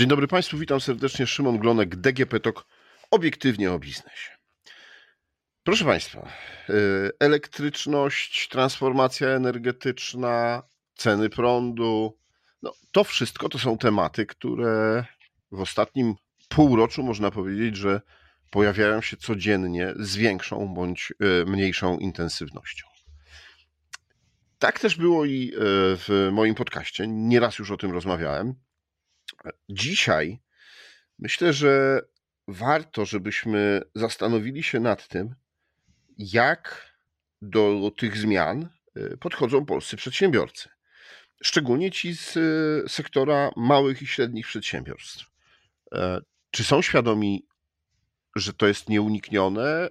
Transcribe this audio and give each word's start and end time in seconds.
Dzień 0.00 0.08
dobry 0.08 0.28
Państwu, 0.28 0.58
witam 0.58 0.80
serdecznie. 0.80 1.26
Szymon 1.26 1.58
Glonek, 1.58 1.96
DGP 1.96 2.40
TOK, 2.40 2.66
obiektywnie 3.10 3.72
o 3.72 3.78
biznesie. 3.78 4.30
Proszę 5.62 5.84
Państwa, 5.84 6.28
y, 6.70 6.72
elektryczność, 7.18 8.48
transformacja 8.48 9.28
energetyczna, 9.28 10.62
ceny 10.94 11.30
prądu, 11.30 12.18
no, 12.62 12.72
to 12.92 13.04
wszystko 13.04 13.48
to 13.48 13.58
są 13.58 13.78
tematy, 13.78 14.26
które 14.26 15.04
w 15.52 15.60
ostatnim 15.60 16.14
półroczu 16.48 17.02
można 17.02 17.30
powiedzieć, 17.30 17.76
że 17.76 18.00
pojawiają 18.50 19.02
się 19.02 19.16
codziennie 19.16 19.94
z 19.96 20.16
większą 20.16 20.74
bądź 20.74 21.12
y, 21.42 21.44
mniejszą 21.46 21.98
intensywnością. 21.98 22.86
Tak 24.58 24.80
też 24.80 24.96
było 24.96 25.24
i 25.24 25.52
y, 25.54 25.58
w 25.96 26.28
moim 26.32 26.54
podcaście. 26.54 27.06
Nieraz 27.06 27.58
już 27.58 27.70
o 27.70 27.76
tym 27.76 27.92
rozmawiałem. 27.92 28.54
Dzisiaj 29.68 30.40
myślę, 31.18 31.52
że 31.52 32.02
warto, 32.48 33.04
żebyśmy 33.04 33.82
zastanowili 33.94 34.62
się 34.62 34.80
nad 34.80 35.08
tym, 35.08 35.34
jak 36.18 36.90
do 37.42 37.92
tych 37.96 38.16
zmian 38.16 38.68
y, 38.96 39.16
podchodzą 39.16 39.66
polscy 39.66 39.96
przedsiębiorcy. 39.96 40.68
Szczególnie 41.42 41.90
ci 41.90 42.16
z 42.16 42.36
y, 42.36 42.88
sektora 42.88 43.50
małych 43.56 44.02
i 44.02 44.06
średnich 44.06 44.46
przedsiębiorstw. 44.46 45.30
E, 45.94 46.20
czy 46.50 46.64
są 46.64 46.82
świadomi, 46.82 47.46
że 48.36 48.52
to 48.52 48.66
jest 48.66 48.88
nieuniknione? 48.88 49.88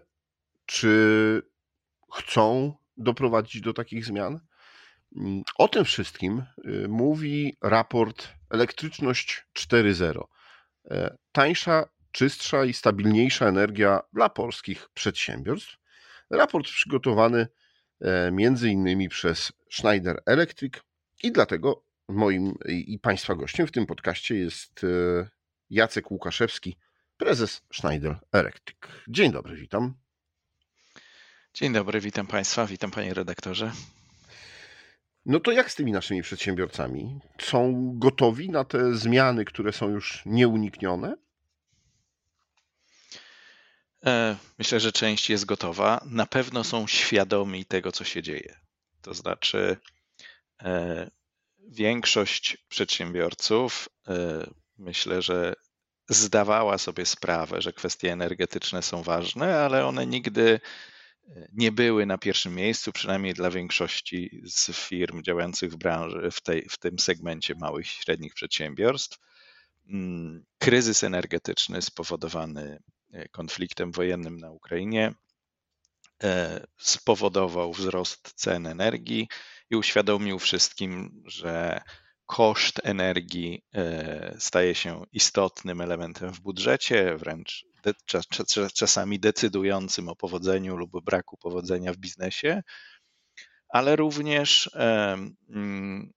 Czy 0.66 1.42
chcą 2.14 2.74
doprowadzić 2.98 3.62
do 3.62 3.74
takich 3.74 4.06
zmian? 4.06 4.40
Mm, 5.16 5.44
o 5.58 5.68
tym 5.68 5.86
wszystkim 5.86 6.44
y, 6.66 6.88
mówi 6.88 7.58
raport 7.62 8.39
Elektryczność 8.50 9.46
4.0. 9.58 10.24
E, 10.92 11.18
tańsza, 11.32 11.90
czystsza 12.12 12.66
i 12.66 12.74
stabilniejsza 12.74 13.48
energia 13.48 14.00
dla 14.14 14.30
polskich 14.30 14.90
przedsiębiorstw. 14.94 15.78
Raport 16.30 16.66
przygotowany 16.68 17.48
e, 18.02 18.32
między 18.32 18.70
innymi 18.70 19.10
przez 19.10 19.52
Schneider 19.72 20.22
Electric 20.26 20.74
i 21.24 21.32
dlatego 21.32 21.84
moim 22.08 22.54
i 22.66 23.00
Państwa 23.00 23.36
gościem 23.36 23.68
w 23.68 23.72
tym 23.72 23.86
podcaście 23.86 24.36
jest 24.36 24.84
e, 24.84 25.30
Jacek 25.70 26.12
Łukaszewski, 26.12 26.78
prezes 27.18 27.62
Schneider 27.74 28.20
Electric. 28.32 28.78
Dzień 29.08 29.32
dobry, 29.32 29.56
witam. 29.56 29.94
Dzień 31.54 31.74
dobry, 31.74 32.02
witam 32.02 32.28
Państwa, 32.28 32.66
witam 32.66 32.92
Panie 32.92 33.14
redaktorze. 33.14 33.72
No 35.30 35.40
to 35.40 35.52
jak 35.52 35.72
z 35.72 35.76
tymi 35.76 35.92
naszymi 35.92 36.22
przedsiębiorcami? 36.22 37.20
Są 37.42 37.92
gotowi 37.96 38.50
na 38.50 38.64
te 38.64 38.96
zmiany, 38.96 39.46
które 39.46 39.74
są 39.74 39.90
już 39.90 40.22
nieuniknione? 40.26 41.16
E, 44.06 44.36
myślę, 44.60 44.80
że 44.80 44.92
część 44.92 45.30
jest 45.30 45.46
gotowa. 45.46 46.06
Na 46.06 46.26
pewno 46.26 46.64
są 46.64 46.88
świadomi 46.88 47.66
tego, 47.66 47.92
co 47.92 48.04
się 48.04 48.22
dzieje. 48.22 48.60
To 49.02 49.14
znaczy, 49.14 49.78
e, 50.62 51.10
większość 51.68 52.58
przedsiębiorców 52.70 53.90
e, 54.08 54.14
myślę, 54.78 55.22
że 55.22 55.54
zdawała 56.08 56.78
sobie 56.78 57.06
sprawę, 57.06 57.62
że 57.62 57.74
kwestie 57.74 58.12
energetyczne 58.12 58.82
są 58.82 59.04
ważne, 59.04 59.60
ale 59.60 59.86
one 59.86 60.08
nigdy 60.08 60.60
nie 61.54 61.72
były 61.72 62.06
na 62.06 62.18
pierwszym 62.18 62.56
miejscu, 62.56 62.92
przynajmniej 62.92 63.34
dla 63.34 63.52
większości 63.52 64.42
z 64.46 64.72
firm 64.72 65.24
działających 65.24 65.72
w 65.72 65.78
branży, 65.78 66.30
w, 66.32 66.42
tej, 66.42 66.68
w 66.70 66.78
tym 66.78 67.00
segmencie 67.00 67.56
małych 67.56 67.86
i 67.86 67.90
średnich 67.90 68.34
przedsiębiorstw. 68.34 69.20
Mm, 69.88 70.46
kryzys 70.58 71.04
energetyczny 71.04 71.82
spowodowany 71.82 72.80
e, 73.12 73.30
konfliktem 73.30 73.92
wojennym 73.92 74.38
na 74.38 74.52
Ukrainie 74.52 75.14
e, 76.24 76.66
spowodował 76.78 77.74
wzrost 77.74 78.34
cen 78.36 78.68
energii 78.68 79.28
i 79.70 79.76
uświadomił 79.76 80.40
wszystkim, 80.40 81.24
że 81.26 81.82
koszt 82.26 82.82
energii 82.84 83.64
e, 83.74 84.36
staje 84.40 84.76
się 84.76 85.04
istotnym 85.12 85.82
elementem 85.82 86.34
w 86.34 86.40
budżecie, 86.40 87.16
wręcz 87.18 87.69
czasami 88.74 89.20
decydującym 89.20 90.10
o 90.10 90.16
powodzeniu 90.16 90.78
lub 90.78 91.04
braku 91.04 91.38
powodzenia 91.38 91.94
w 91.94 91.98
biznesie, 91.98 92.64
ale 93.70 93.96
również 93.96 94.70
mm, 94.76 96.14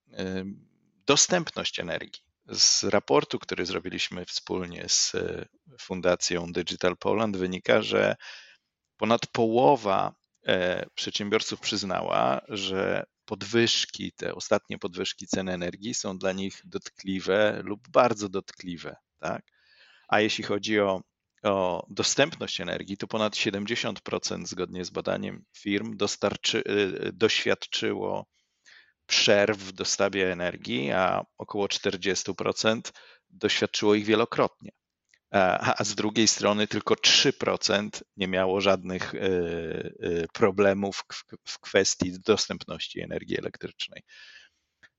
dostępność 1.07 1.81
energii. 1.81 2.23
Z 2.49 2.85
raportu, 2.85 3.39
który 3.39 3.67
zrobiliśmy 3.67 4.25
wspólnie 4.25 4.85
z 4.89 5.15
e, 5.15 5.47
Fundacją 5.81 6.53
Digital 6.53 6.97
Poland, 6.97 7.37
wynika, 7.37 7.83
że 7.83 8.17
ponad 8.97 9.27
połowa 9.27 10.15
e, 10.47 10.87
przedsiębiorców 10.95 11.61
przyznała, 11.61 12.41
że 12.49 13.05
podwyżki, 13.25 14.13
te 14.13 14.35
ostatnie 14.35 14.79
podwyżki 14.79 15.27
cen 15.27 15.49
energii 15.49 15.95
są 15.95 16.19
dla 16.19 16.33
nich 16.33 16.61
dotkliwe 16.65 17.61
lub 17.65 17.89
bardzo 17.89 18.29
dotkliwe. 18.29 18.97
Tak? 19.19 19.43
A 20.09 20.21
jeśli 20.21 20.45
chodzi 20.45 20.81
o 20.81 21.03
o 21.43 21.87
dostępność 21.91 22.61
energii, 22.61 22.97
to 22.97 23.07
ponad 23.07 23.35
70% 23.35 24.47
zgodnie 24.47 24.85
z 24.85 24.91
badaniem 24.91 25.45
firm 25.57 25.97
dostarczy, 25.97 26.63
y, 27.07 27.13
doświadczyło 27.13 28.27
przerw 29.07 29.59
w 29.59 29.73
dostawie 29.73 30.33
energii, 30.33 30.91
a 30.91 31.25
około 31.39 31.69
40% 31.69 32.93
doświadczyło 33.31 33.95
ich 33.95 34.05
wielokrotnie. 34.05 34.71
A 35.79 35.85
z 35.85 35.95
drugiej 35.95 36.29
strony 36.29 36.67
tylko 36.67 36.95
3% 36.95 38.03
nie 38.17 38.29
miało 38.29 38.61
żadnych 38.61 39.15
y, 39.15 39.19
y, 39.19 40.27
problemów 40.33 41.05
w 41.49 41.61
kwestii 41.61 42.13
dostępności 42.27 43.01
energii 43.01 43.39
elektrycznej. 43.39 44.03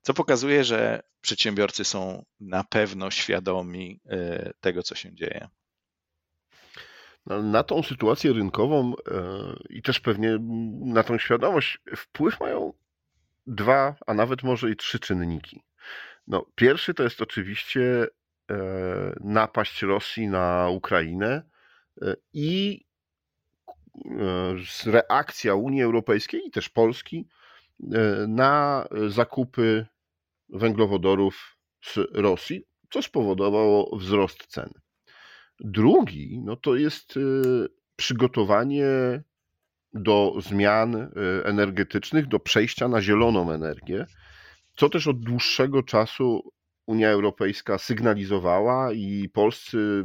Co 0.02 0.14
pokazuje, 0.14 0.64
że 0.64 1.02
przedsiębiorcy 1.20 1.84
są 1.84 2.24
na 2.40 2.64
pewno 2.64 3.10
świadomi 3.10 4.00
tego, 4.60 4.82
co 4.82 4.94
się 4.94 5.14
dzieje. 5.14 5.48
Na 7.26 7.62
tą 7.62 7.82
sytuację 7.82 8.32
rynkową 8.32 8.92
e, 8.92 9.22
i 9.70 9.82
też 9.82 10.00
pewnie 10.00 10.38
na 10.80 11.02
tą 11.02 11.18
świadomość 11.18 11.78
wpływ 11.96 12.40
mają 12.40 12.72
dwa, 13.46 13.96
a 14.06 14.14
nawet 14.14 14.42
może 14.42 14.70
i 14.70 14.76
trzy 14.76 14.98
czynniki. 14.98 15.62
No, 16.26 16.46
pierwszy 16.54 16.94
to 16.94 17.02
jest 17.02 17.22
oczywiście 17.22 18.06
e, 18.50 18.56
napaść 19.20 19.82
Rosji 19.82 20.28
na 20.28 20.68
Ukrainę 20.68 21.42
e, 22.02 22.16
i 22.32 22.84
reakcja 24.86 25.54
Unii 25.54 25.82
Europejskiej 25.82 26.46
i 26.46 26.50
też 26.50 26.68
Polski 26.68 27.28
na 28.28 28.84
zakupy 29.08 29.86
węglowodorów 30.48 31.56
z 31.82 31.98
Rosji, 32.12 32.66
co 32.90 33.02
spowodowało 33.02 33.96
wzrost 33.96 34.46
cen. 34.46 34.83
Drugi, 35.60 36.40
no 36.44 36.56
to 36.56 36.76
jest 36.76 37.16
y, 37.16 37.20
przygotowanie 37.96 38.86
do 39.92 40.34
zmian 40.40 40.94
y, 40.94 41.10
energetycznych, 41.44 42.28
do 42.28 42.40
przejścia 42.40 42.88
na 42.88 43.02
zieloną 43.02 43.52
energię, 43.52 44.06
co 44.76 44.88
też 44.88 45.08
od 45.08 45.20
dłuższego 45.20 45.82
czasu 45.82 46.52
Unia 46.86 47.10
Europejska 47.10 47.78
sygnalizowała 47.78 48.92
i 48.92 49.28
Polscy, 49.28 50.04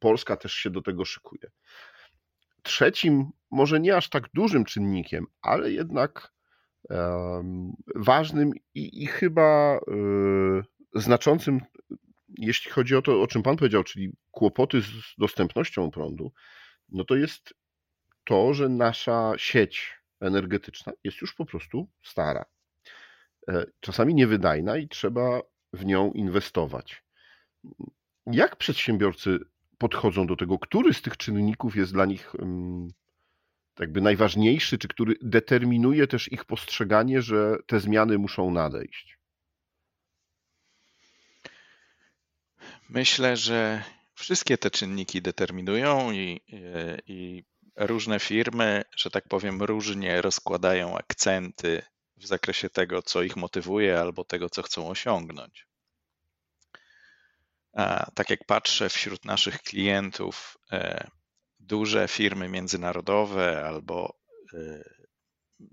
Polska 0.00 0.36
też 0.36 0.54
się 0.54 0.70
do 0.70 0.82
tego 0.82 1.04
szykuje. 1.04 1.50
Trzecim, 2.62 3.30
może 3.50 3.80
nie 3.80 3.96
aż 3.96 4.08
tak 4.08 4.28
dużym 4.34 4.64
czynnikiem, 4.64 5.26
ale 5.42 5.70
jednak 5.70 6.32
ważnym 7.94 8.50
i, 8.74 9.02
i 9.02 9.06
chyba 9.06 9.76
y, 9.76 11.00
znaczącym 11.00 11.60
jeśli 12.38 12.70
chodzi 12.70 12.96
o 12.96 13.02
to, 13.02 13.22
o 13.22 13.26
czym 13.26 13.42
Pan 13.42 13.56
powiedział, 13.56 13.84
czyli 13.84 14.12
kłopoty 14.30 14.82
z 14.82 15.14
dostępnością 15.18 15.90
prądu, 15.90 16.32
no 16.88 17.04
to 17.04 17.16
jest 17.16 17.54
to, 18.24 18.54
że 18.54 18.68
nasza 18.68 19.32
sieć 19.36 19.94
energetyczna 20.20 20.92
jest 21.04 21.20
już 21.20 21.34
po 21.34 21.46
prostu 21.46 21.88
stara. 22.02 22.44
E, 23.48 23.66
czasami 23.80 24.14
niewydajna 24.14 24.76
i 24.76 24.88
trzeba 24.88 25.40
w 25.72 25.84
nią 25.84 26.12
inwestować. 26.12 27.04
Jak 28.26 28.56
przedsiębiorcy 28.56 29.38
podchodzą 29.78 30.26
do 30.26 30.36
tego? 30.36 30.58
Który 30.58 30.94
z 30.94 31.02
tych 31.02 31.16
czynników 31.16 31.76
jest 31.76 31.92
dla 31.92 32.06
nich 32.06 32.32
jakby 33.78 34.00
najważniejszy, 34.00 34.78
czy 34.78 34.88
który 34.88 35.14
determinuje 35.22 36.06
też 36.06 36.32
ich 36.32 36.44
postrzeganie, 36.44 37.22
że 37.22 37.56
te 37.66 37.80
zmiany 37.80 38.18
muszą 38.18 38.50
nadejść? 38.50 39.21
Myślę, 42.88 43.36
że 43.36 43.84
wszystkie 44.14 44.58
te 44.58 44.70
czynniki 44.70 45.22
determinują 45.22 46.12
i, 46.12 46.40
i 47.06 47.44
różne 47.76 48.20
firmy, 48.20 48.82
że 48.96 49.10
tak 49.10 49.28
powiem, 49.28 49.62
różnie 49.62 50.22
rozkładają 50.22 50.98
akcenty 50.98 51.82
w 52.16 52.26
zakresie 52.26 52.70
tego, 52.70 53.02
co 53.02 53.22
ich 53.22 53.36
motywuje 53.36 54.00
albo 54.00 54.24
tego, 54.24 54.50
co 54.50 54.62
chcą 54.62 54.88
osiągnąć. 54.88 55.66
tak 58.14 58.30
jak 58.30 58.44
patrzę 58.46 58.88
wśród 58.88 59.24
naszych 59.24 59.62
klientów, 59.62 60.58
duże 61.60 62.08
firmy 62.08 62.48
międzynarodowe 62.48 63.64
albo 63.66 64.16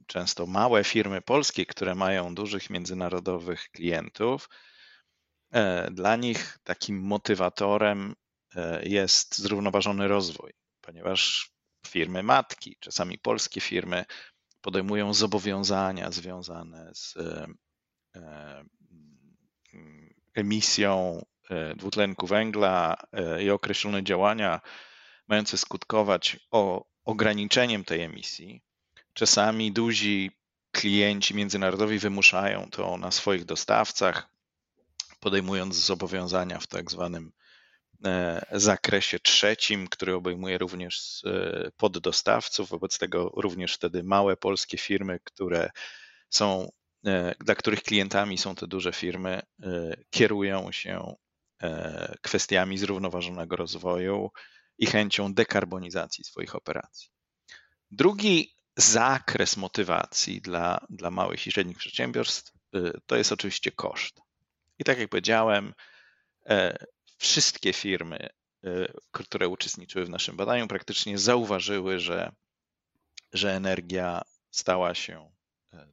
często 0.07 0.47
małe 0.47 0.83
firmy 0.83 1.21
polskie, 1.21 1.65
które 1.65 1.95
mają 1.95 2.35
dużych 2.35 2.69
międzynarodowych 2.69 3.69
klientów, 3.71 4.49
dla 5.91 6.15
nich 6.15 6.57
takim 6.63 7.01
motywatorem 7.01 8.15
jest 8.83 9.37
zrównoważony 9.37 10.07
rozwój, 10.07 10.53
ponieważ 10.81 11.51
firmy 11.87 12.23
matki, 12.23 12.77
czasami 12.79 13.17
polskie 13.17 13.61
firmy 13.61 14.05
podejmują 14.61 15.13
zobowiązania 15.13 16.11
związane 16.11 16.91
z 16.93 17.15
emisją 20.39 21.25
e, 21.49 21.75
dwutlenku 21.75 22.27
węgla 22.27 22.97
e, 23.11 23.43
i 23.43 23.49
określone 23.49 24.03
działania 24.03 24.61
mające 25.27 25.57
skutkować 25.57 26.39
o 26.51 26.85
ograniczeniem 27.05 27.83
tej 27.83 28.01
emisji. 28.01 28.61
Czasami 29.13 29.71
duzi 29.71 30.31
klienci 30.71 31.35
międzynarodowi 31.35 31.99
wymuszają 31.99 32.69
to 32.71 32.97
na 32.97 33.11
swoich 33.11 33.45
dostawcach, 33.45 34.29
podejmując 35.19 35.75
zobowiązania 35.75 36.59
w 36.59 36.67
tak 36.67 36.91
zwanym 36.91 37.31
e, 38.05 38.45
zakresie 38.51 39.19
trzecim, 39.19 39.87
który 39.87 40.15
obejmuje 40.15 40.57
również 40.57 41.23
poddostawców. 41.77 42.69
Wobec 42.69 42.97
tego 42.97 43.31
również 43.35 43.73
wtedy 43.73 44.03
małe 44.03 44.37
polskie 44.37 44.77
firmy, 44.77 45.19
które 45.23 45.69
są 46.29 46.69
E, 47.05 47.35
dla 47.39 47.55
których 47.55 47.83
klientami 47.83 48.37
są 48.37 48.55
te 48.55 48.67
duże 48.67 48.93
firmy, 48.93 49.41
e, 49.63 49.95
kierują 50.09 50.71
się 50.71 51.15
e, 51.61 52.15
kwestiami 52.21 52.77
zrównoważonego 52.77 53.55
rozwoju 53.55 54.31
i 54.77 54.85
chęcią 54.85 55.33
dekarbonizacji 55.33 56.23
swoich 56.23 56.55
operacji. 56.55 57.09
Drugi 57.91 58.55
zakres 58.77 59.57
motywacji 59.57 60.41
dla, 60.41 60.85
dla 60.89 61.11
małych 61.11 61.47
i 61.47 61.51
średnich 61.51 61.77
przedsiębiorstw 61.77 62.51
to 63.05 63.15
jest 63.15 63.31
oczywiście 63.31 63.71
koszt. 63.71 64.21
I 64.79 64.83
tak 64.83 64.99
jak 64.99 65.09
powiedziałem, 65.09 65.73
wszystkie 67.17 67.73
firmy, 67.73 68.29
które 69.11 69.47
uczestniczyły 69.47 70.05
w 70.05 70.09
naszym 70.09 70.37
badaniu, 70.37 70.67
praktycznie 70.67 71.17
zauważyły, 71.17 71.99
że, 71.99 72.31
że 73.33 73.55
energia 73.55 74.21
stała 74.51 74.95
się 74.95 75.31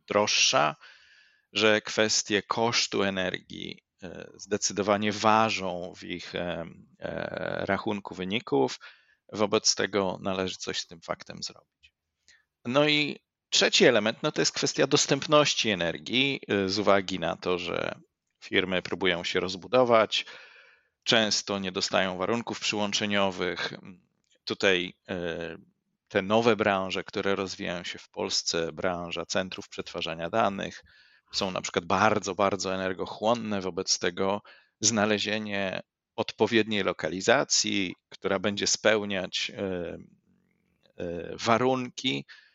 droższa 0.08 0.76
że 1.56 1.80
kwestie 1.80 2.42
kosztu 2.42 3.02
energii 3.02 3.84
e, 4.02 4.30
zdecydowanie 4.34 5.12
ważą 5.12 5.92
w 5.96 6.04
ich 6.04 6.34
e, 6.34 6.66
e, 6.98 7.66
rachunku 7.66 8.14
wyników. 8.14 8.80
Wobec 9.32 9.74
tego 9.74 10.18
należy 10.22 10.56
coś 10.56 10.80
z 10.80 10.86
tym 10.86 11.00
faktem 11.00 11.42
zrobić. 11.42 11.92
No 12.64 12.88
i 12.88 13.18
trzeci 13.50 13.84
element 13.84 14.18
no 14.22 14.32
to 14.32 14.40
jest 14.40 14.52
kwestia 14.52 14.86
dostępności 14.86 15.70
energii, 15.70 16.40
z 16.66 16.78
uwagi 16.78 17.18
na 17.18 17.36
to, 17.36 17.58
że 17.58 17.98
firmy 18.46 18.82
próbują 18.82 19.24
się 19.24 19.40
rozbudować, 19.40 20.26
często 21.04 21.58
nie 21.58 21.72
dostają 21.72 22.16
warunków 22.18 22.60
przyłączeniowych. 22.60 23.74
Tutaj 24.44 24.94
te 26.08 26.22
nowe 26.22 26.56
branże, 26.56 27.04
które 27.04 27.36
rozwijają 27.36 27.84
się 27.84 27.98
w 27.98 28.08
Polsce, 28.08 28.72
branża 28.72 29.26
centrów 29.26 29.68
przetwarzania 29.68 30.30
danych, 30.30 30.84
są 31.32 31.50
na 31.50 31.60
przykład 31.60 31.84
bardzo, 31.84 32.34
bardzo 32.34 32.74
energochłonne, 32.74 33.60
wobec 33.60 33.98
tego 33.98 34.42
znalezienie 34.80 35.80
odpowiedniej 36.16 36.82
lokalizacji, 36.84 37.94
która 38.08 38.38
będzie 38.38 38.66
spełniać 38.66 39.50
e, 39.50 39.62
e, 40.96 41.36
warunki, 41.36 42.24
e, 42.28 42.45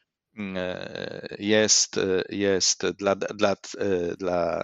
jest, 1.39 1.99
jest 2.29 2.87
dla, 2.87 3.15
dla, 3.15 3.55
dla 4.17 4.63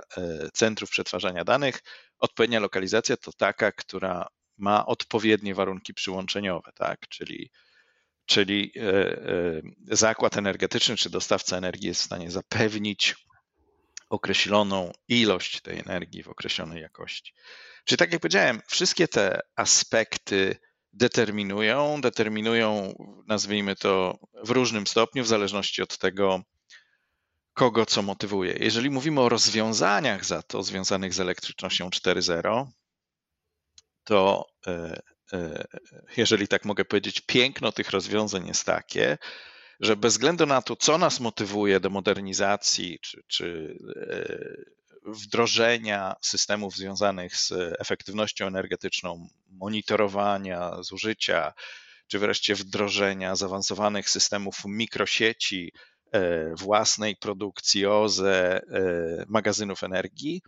centrów 0.53 0.89
przetwarzania 0.89 1.43
danych. 1.43 1.79
Odpowiednia 2.19 2.59
lokalizacja 2.59 3.17
to 3.17 3.31
taka, 3.33 3.71
która 3.71 4.27
ma 4.57 4.85
odpowiednie 4.85 5.55
warunki 5.55 5.93
przyłączeniowe, 5.93 6.71
tak? 6.75 7.07
czyli, 7.09 7.51
czyli 8.25 8.71
zakład 9.91 10.37
energetyczny 10.37 10.95
czy 10.95 11.09
dostawca 11.09 11.57
energii 11.57 11.87
jest 11.87 12.01
w 12.01 12.05
stanie 12.05 12.31
zapewnić 12.31 13.15
określoną 14.09 14.91
ilość 15.07 15.61
tej 15.61 15.79
energii 15.79 16.23
w 16.23 16.27
określonej 16.27 16.81
jakości. 16.81 17.33
Czyli 17.85 17.97
tak 17.97 18.11
jak 18.11 18.21
powiedziałem, 18.21 18.61
wszystkie 18.67 19.07
te 19.07 19.39
aspekty 19.55 20.55
determinują, 20.97 22.01
determinują, 22.01 22.93
nazwijmy 23.27 23.75
to 23.75 24.19
w 24.43 24.49
różnym 24.49 24.87
stopniu, 24.87 25.23
w 25.23 25.27
zależności 25.27 25.81
od 25.81 25.97
tego, 25.97 26.41
kogo 27.53 27.85
co 27.85 28.01
motywuje. 28.01 28.57
Jeżeli 28.59 28.89
mówimy 28.89 29.21
o 29.21 29.29
rozwiązaniach 29.29 30.25
za 30.25 30.43
to 30.43 30.63
związanych 30.63 31.13
z 31.13 31.19
elektrycznością 31.19 31.89
4.0, 31.89 32.67
to 34.03 34.45
e, 34.67 35.01
e, 35.33 35.67
jeżeli 36.17 36.47
tak 36.47 36.65
mogę 36.65 36.85
powiedzieć, 36.85 37.21
piękno 37.21 37.71
tych 37.71 37.89
rozwiązań 37.89 38.47
jest 38.47 38.65
takie, 38.65 39.17
że 39.79 39.95
bez 39.95 40.13
względu 40.13 40.45
na 40.45 40.61
to, 40.61 40.75
co 40.75 40.97
nas 40.97 41.19
motywuje 41.19 41.79
do 41.79 41.89
modernizacji 41.89 42.99
czy, 43.01 43.23
czy 43.27 43.77
e, 43.95 44.76
wdrożenia 45.07 46.15
systemów 46.21 46.75
związanych 46.75 47.35
z 47.35 47.51
efektywnością 47.79 48.47
energetyczną, 48.47 49.27
monitorowania 49.49 50.83
zużycia, 50.83 51.53
czy 52.07 52.19
wreszcie 52.19 52.55
wdrożenia 52.55 53.35
zaawansowanych 53.35 54.09
systemów 54.09 54.55
mikrosieci, 54.65 55.71
e, 56.11 56.55
własnej 56.55 57.15
produkcji 57.15 57.85
OZE, 57.85 58.61
e, 58.61 58.61
magazynów 59.27 59.83
energii, 59.83 60.41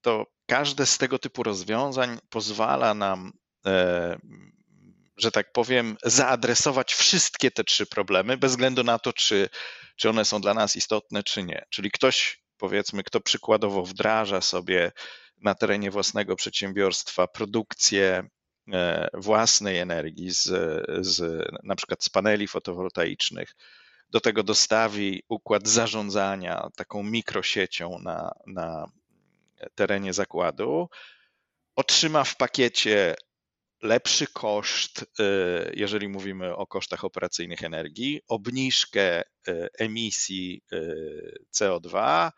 to 0.00 0.26
każde 0.46 0.86
z 0.86 0.98
tego 0.98 1.18
typu 1.18 1.42
rozwiązań 1.42 2.18
pozwala 2.30 2.94
nam 2.94 3.32
że 5.20 5.30
tak 5.30 5.52
powiem, 5.52 5.96
zaadresować 6.04 6.94
wszystkie 6.94 7.50
te 7.50 7.64
trzy 7.64 7.86
problemy, 7.86 8.36
bez 8.36 8.52
względu 8.52 8.84
na 8.84 8.98
to, 8.98 9.12
czy, 9.12 9.48
czy 9.96 10.10
one 10.10 10.24
są 10.24 10.40
dla 10.40 10.54
nas 10.54 10.76
istotne, 10.76 11.22
czy 11.22 11.42
nie. 11.42 11.64
Czyli 11.70 11.90
ktoś, 11.90 12.39
powiedzmy, 12.60 13.02
kto 13.04 13.20
przykładowo 13.20 13.82
wdraża 13.82 14.40
sobie 14.40 14.92
na 15.38 15.54
terenie 15.54 15.90
własnego 15.90 16.36
przedsiębiorstwa 16.36 17.26
produkcję 17.26 18.28
e, 18.72 19.08
własnej 19.14 19.78
energii 19.78 20.30
z, 20.30 20.44
z 21.06 21.48
na 21.62 21.76
przykład 21.76 22.04
z 22.04 22.08
paneli 22.08 22.48
fotowoltaicznych, 22.48 23.54
do 24.10 24.20
tego 24.20 24.42
dostawi 24.42 25.22
układ 25.28 25.68
zarządzania 25.68 26.68
taką 26.76 27.02
mikrosiecią 27.02 27.98
na, 27.98 28.32
na 28.46 28.86
terenie 29.74 30.12
zakładu, 30.12 30.88
otrzyma 31.76 32.24
w 32.24 32.36
pakiecie 32.36 33.14
lepszy 33.82 34.26
koszt, 34.26 35.04
e, 35.18 35.24
jeżeli 35.74 36.08
mówimy 36.08 36.56
o 36.56 36.66
kosztach 36.66 37.04
operacyjnych 37.04 37.62
energii, 37.62 38.20
obniżkę 38.28 39.22
e, 39.22 39.22
emisji 39.78 40.62
e, 40.72 40.78
CO2 41.54 42.30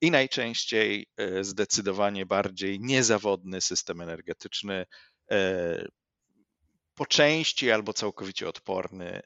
i 0.00 0.10
najczęściej 0.10 1.06
zdecydowanie 1.40 2.26
bardziej 2.26 2.80
niezawodny 2.80 3.60
system 3.60 4.00
energetyczny, 4.00 4.86
po 6.94 7.06
części 7.06 7.70
albo 7.70 7.92
całkowicie 7.92 8.48
odporny 8.48 9.20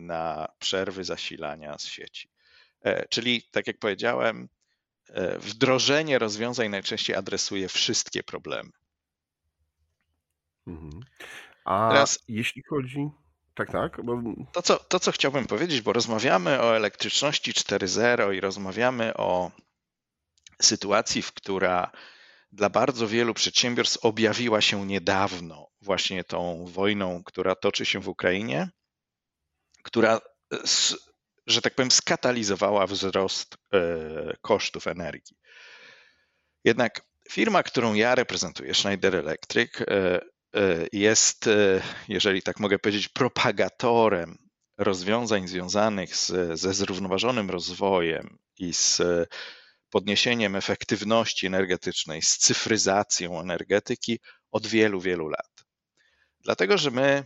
na 0.00 0.48
przerwy 0.58 1.04
zasilania 1.04 1.78
z 1.78 1.86
sieci. 1.86 2.28
Czyli, 3.10 3.42
tak 3.50 3.66
jak 3.66 3.78
powiedziałem, 3.78 4.48
wdrożenie 5.38 6.18
rozwiązań 6.18 6.68
najczęściej 6.68 7.16
adresuje 7.16 7.68
wszystkie 7.68 8.22
problemy. 8.22 8.70
Mhm. 10.66 11.00
A 11.64 11.88
Teraz 11.90 12.18
jeśli 12.28 12.62
chodzi. 12.62 13.10
Tak, 13.54 13.72
tak. 13.72 14.04
Bo... 14.04 14.22
To, 14.52 14.62
co, 14.62 14.78
to, 14.78 15.00
co 15.00 15.12
chciałbym 15.12 15.46
powiedzieć, 15.46 15.80
bo 15.80 15.92
rozmawiamy 15.92 16.60
o 16.60 16.76
elektryczności 16.76 17.52
4.0 17.52 18.34
i 18.34 18.40
rozmawiamy 18.40 19.14
o 19.14 19.50
sytuacji, 20.62 21.22
w 21.22 21.32
która 21.32 21.90
dla 22.52 22.70
bardzo 22.70 23.08
wielu 23.08 23.34
przedsiębiorstw 23.34 24.04
objawiła 24.04 24.60
się 24.60 24.86
niedawno 24.86 25.68
właśnie 25.80 26.24
tą 26.24 26.66
wojną, 26.66 27.22
która 27.24 27.54
toczy 27.54 27.86
się 27.86 28.00
w 28.00 28.08
Ukrainie, 28.08 28.68
która, 29.82 30.20
że 31.46 31.62
tak 31.62 31.74
powiem, 31.74 31.90
skatalizowała 31.90 32.86
wzrost 32.86 33.56
e, 33.72 33.78
kosztów 34.40 34.86
energii. 34.86 35.36
Jednak 36.64 37.02
firma, 37.30 37.62
którą 37.62 37.94
ja 37.94 38.14
reprezentuję, 38.14 38.74
Schneider 38.74 39.16
Electric, 39.16 39.80
e, 39.80 39.84
E, 39.86 40.33
jest, 40.92 41.46
e, 41.46 41.82
jeżeli 42.08 42.42
tak 42.42 42.60
mogę 42.60 42.78
powiedzieć, 42.78 43.08
propagatorem 43.08 44.38
rozwiązań 44.78 45.48
związanych 45.48 46.16
z, 46.16 46.60
ze 46.60 46.74
zrównoważonym 46.74 47.50
rozwojem 47.50 48.38
i 48.58 48.74
z 48.74 49.02
podniesieniem 49.90 50.56
efektywności 50.56 51.46
energetycznej, 51.46 52.22
z 52.22 52.38
cyfryzacją 52.38 53.40
energetyki 53.40 54.18
od 54.50 54.66
wielu, 54.66 55.00
wielu 55.00 55.28
lat. 55.28 55.64
Dlatego, 56.40 56.78
że 56.78 56.90
my 56.90 57.24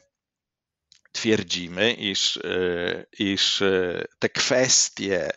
twierdzimy, 1.12 1.92
iż, 1.92 2.36
e, 2.36 3.04
iż 3.18 3.62
e, 3.62 4.04
te 4.18 4.28
kwestie 4.28 5.30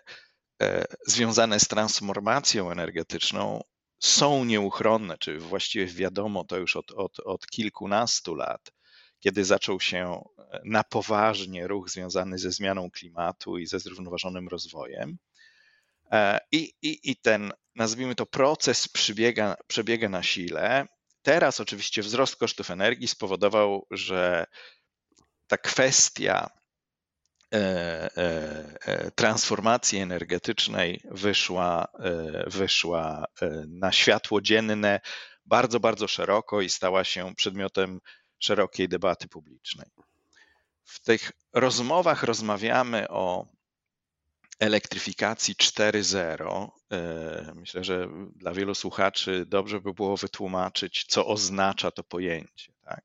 e, 0.61 0.85
związane 1.07 1.59
z 1.59 1.67
transformacją 1.67 2.71
energetyczną 2.71 3.61
są 4.01 4.45
nieuchronne, 4.45 5.17
czy 5.17 5.39
właściwie 5.39 5.85
wiadomo 5.85 6.43
to 6.43 6.57
już 6.57 6.75
od, 6.75 6.91
od, 6.91 7.19
od 7.19 7.47
kilkunastu 7.47 8.35
lat, 8.35 8.71
kiedy 9.19 9.45
zaczął 9.45 9.79
się 9.79 10.23
na 10.65 10.83
poważnie 10.83 11.67
ruch 11.67 11.89
związany 11.89 12.37
ze 12.37 12.51
zmianą 12.51 12.91
klimatu 12.91 13.57
i 13.57 13.67
ze 13.67 13.79
zrównoważonym 13.79 14.47
rozwojem. 14.47 15.17
I, 16.51 16.73
i, 16.81 17.11
i 17.11 17.15
ten, 17.15 17.53
nazwijmy 17.75 18.15
to, 18.15 18.25
proces 18.25 18.87
przebiega, 18.87 19.55
przebiega 19.67 20.09
na 20.09 20.23
sile. 20.23 20.85
Teraz 21.21 21.59
oczywiście 21.59 22.01
wzrost 22.01 22.35
kosztów 22.35 22.71
energii 22.71 23.07
spowodował, 23.07 23.87
że 23.91 24.45
ta 25.47 25.57
kwestia 25.57 26.49
e, 26.49 26.49
e, 26.49 26.57
e, 26.57 26.60
transformacji 29.15 29.99
energetycznej 29.99 31.01
wyszła, 31.11 31.87
wyszła 32.47 33.25
na 33.67 33.91
światło 33.91 34.41
dzienne 34.41 34.99
bardzo, 35.45 35.79
bardzo 35.79 36.07
szeroko 36.07 36.61
i 36.61 36.69
stała 36.69 37.03
się 37.03 37.35
przedmiotem 37.35 37.99
szerokiej 38.39 38.89
debaty 38.89 39.27
publicznej. 39.27 39.87
W 40.83 40.99
tych 40.99 41.31
rozmowach 41.53 42.23
rozmawiamy 42.23 43.09
o 43.09 43.47
elektryfikacji 44.59 45.55
4.0. 45.55 46.69
Myślę, 47.55 47.83
że 47.83 48.07
dla 48.35 48.53
wielu 48.53 48.75
słuchaczy 48.75 49.45
dobrze 49.47 49.81
by 49.81 49.93
było 49.93 50.17
wytłumaczyć, 50.17 51.05
co 51.07 51.27
oznacza 51.27 51.91
to 51.91 52.03
pojęcie. 52.03 52.73
Tak? 52.81 53.03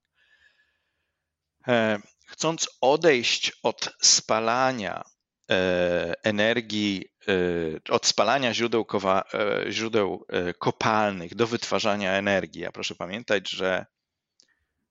Chcąc 2.27 2.69
odejść 2.81 3.53
od 3.63 3.89
spalania 4.03 5.05
e, 5.51 6.15
energii, 6.23 7.05
e, 7.29 7.93
od 7.95 8.07
spalania 8.07 8.55
źródeł, 8.55 8.87
e, 9.35 9.73
źródeł 9.73 10.27
kopalnych 10.59 11.35
do 11.35 11.47
wytwarzania 11.47 12.13
energii. 12.13 12.67
A 12.67 12.73
proszę 12.73 12.95
pamiętać, 12.95 13.51
że 13.51 13.87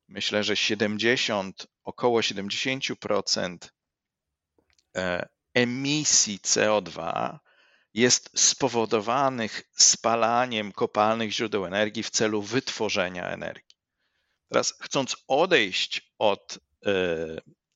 myślę, 0.07 0.43
że 0.43 0.55
70, 0.55 1.67
około 1.83 2.21
70% 2.21 3.57
emisji 5.53 6.39
CO2 6.39 7.39
jest 7.93 8.29
spowodowanych 8.35 9.63
spalaniem 9.77 10.71
kopalnych 10.71 11.31
źródeł 11.31 11.65
energii 11.65 12.03
w 12.03 12.09
celu 12.09 12.41
wytworzenia 12.41 13.29
energii. 13.29 13.75
Teraz, 14.49 14.73
chcąc 14.81 15.15
odejść 15.27 16.13
od 16.19 16.59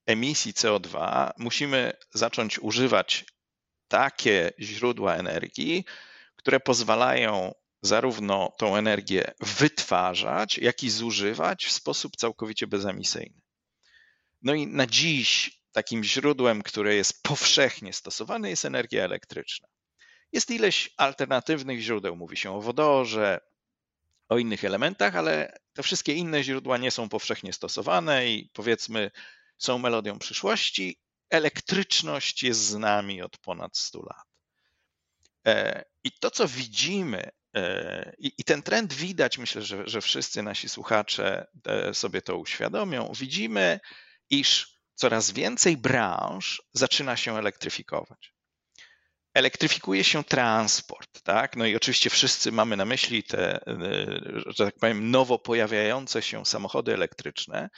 emisji 0.05 0.53
CO2, 0.53 1.31
musimy 1.37 1.93
zacząć 2.13 2.59
używać 2.59 3.25
takie 3.87 4.51
źródła 4.59 5.15
energii, 5.15 5.85
które 6.35 6.59
pozwalają 6.59 7.53
zarówno 7.81 8.53
tą 8.57 8.75
energię 8.75 9.31
wytwarzać, 9.39 10.57
jak 10.57 10.83
i 10.83 10.89
zużywać 10.89 11.65
w 11.65 11.71
sposób 11.71 12.15
całkowicie 12.17 12.67
bezemisyjny. 12.67 13.41
No 14.41 14.53
i 14.53 14.67
na 14.67 14.87
dziś 14.87 15.59
takim 15.71 16.03
źródłem, 16.03 16.61
które 16.61 16.95
jest 16.95 17.23
powszechnie 17.23 17.93
stosowane, 17.93 18.49
jest 18.49 18.65
energia 18.65 19.03
elektryczna. 19.03 19.67
Jest 20.31 20.51
ileś 20.51 20.89
alternatywnych 20.97 21.79
źródeł, 21.79 22.15
mówi 22.15 22.37
się 22.37 22.55
o 22.55 22.61
wodorze, 22.61 23.39
o 24.29 24.37
innych 24.37 24.63
elementach, 24.63 25.15
ale 25.15 25.57
te 25.73 25.83
wszystkie 25.83 26.13
inne 26.13 26.43
źródła 26.43 26.77
nie 26.77 26.91
są 26.91 27.09
powszechnie 27.09 27.53
stosowane 27.53 28.27
i 28.27 28.49
powiedzmy 28.53 29.11
są 29.57 29.77
melodią 29.77 30.19
przyszłości. 30.19 30.99
Elektryczność 31.29 32.43
jest 32.43 32.59
z 32.59 32.75
nami 32.75 33.21
od 33.21 33.37
ponad 33.37 33.77
100 33.77 34.01
lat. 34.01 34.27
E, 35.47 35.85
I 36.03 36.11
to, 36.11 36.31
co 36.31 36.47
widzimy, 36.47 37.29
e, 37.55 38.13
i 38.19 38.43
ten 38.43 38.63
trend 38.63 38.93
widać, 38.93 39.37
myślę, 39.37 39.61
że, 39.61 39.87
że 39.87 40.01
wszyscy 40.01 40.43
nasi 40.43 40.69
słuchacze 40.69 41.47
e, 41.65 41.93
sobie 41.93 42.21
to 42.21 42.37
uświadomią, 42.37 43.11
widzimy, 43.19 43.79
iż 44.29 44.79
coraz 44.95 45.31
więcej 45.31 45.77
branż 45.77 46.61
zaczyna 46.73 47.17
się 47.17 47.37
elektryfikować 47.37 48.38
elektryfikuje 49.39 50.03
się 50.03 50.23
transport, 50.23 51.21
tak? 51.21 51.55
No 51.55 51.65
i 51.65 51.75
oczywiście 51.75 52.09
wszyscy 52.09 52.51
mamy 52.51 52.77
na 52.77 52.85
myśli 52.85 53.23
te, 53.23 53.67
e, 53.67 53.75
że 54.45 54.65
tak 54.65 54.75
powiem, 54.75 55.11
nowo 55.11 55.39
pojawiające 55.39 56.21
się 56.21 56.45
samochody 56.45 56.93
elektryczne, 56.93 57.69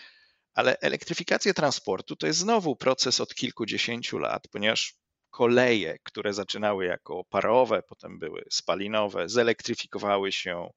ale 0.53 0.77
elektryfikacja 0.79 1.53
transportu 1.53 2.15
to 2.15 2.27
jest 2.27 2.39
znowu 2.39 2.75
proces 2.75 3.21
od 3.21 3.35
kilkudziesięciu 3.35 4.17
lat, 4.17 4.47
ponieważ 4.47 4.95
koleje, 5.29 5.99
które 6.03 6.33
zaczynały 6.33 6.85
jako 6.85 7.23
parowe, 7.23 7.83
potem 7.83 8.19
były 8.19 8.43
spalinowe, 8.49 9.29
zelektryfikowały 9.29 10.31
się 10.31 10.69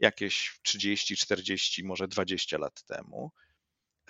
jakieś 0.00 0.58
30, 0.62 1.16
40, 1.16 1.84
może 1.84 2.08
20 2.08 2.58
lat 2.58 2.82
temu. 2.82 3.32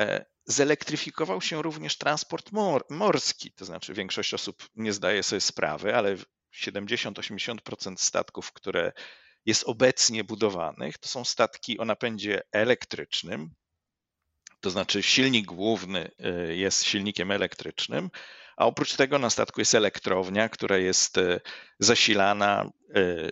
E, 0.01 0.25
zelektryfikował 0.45 1.41
się 1.41 1.63
również 1.63 1.99
transport 1.99 2.53
mor 2.53 2.85
morski, 2.91 3.53
to 3.53 3.65
znaczy 3.65 3.95
większość 3.95 4.35
osób 4.35 4.69
nie 4.77 4.93
zdaje 4.93 5.23
sobie 5.23 5.41
sprawy, 5.41 5.97
ale 5.97 6.17
70-80% 6.55 7.97
statków, 7.97 8.53
które 8.53 8.93
jest 9.47 9.65
obecnie 9.65 10.25
budowanych, 10.25 10.99
to 10.99 11.09
są 11.09 11.25
statki 11.25 11.79
o 11.79 11.85
napędzie 11.85 12.43
elektrycznym, 12.53 13.51
to 14.61 14.71
znaczy 14.71 15.03
silnik 15.03 15.47
główny 15.47 16.11
e, 16.19 16.55
jest 16.55 16.85
silnikiem 16.85 17.31
elektrycznym, 17.31 18.11
a 18.61 18.67
oprócz 18.67 18.97
tego 18.97 19.19
na 19.19 19.31
statku 19.31 19.61
jest 19.61 19.75
elektrownia, 19.75 20.49
która 20.49 20.79
jest 20.79 21.19
e, 21.19 21.41
zasilana 21.79 22.71
e, 22.95 22.99
e, 22.99 23.31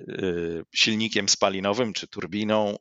silnikiem 0.74 1.28
spalinowym, 1.28 1.92
czy 1.92 2.08
turbiną, 2.08 2.76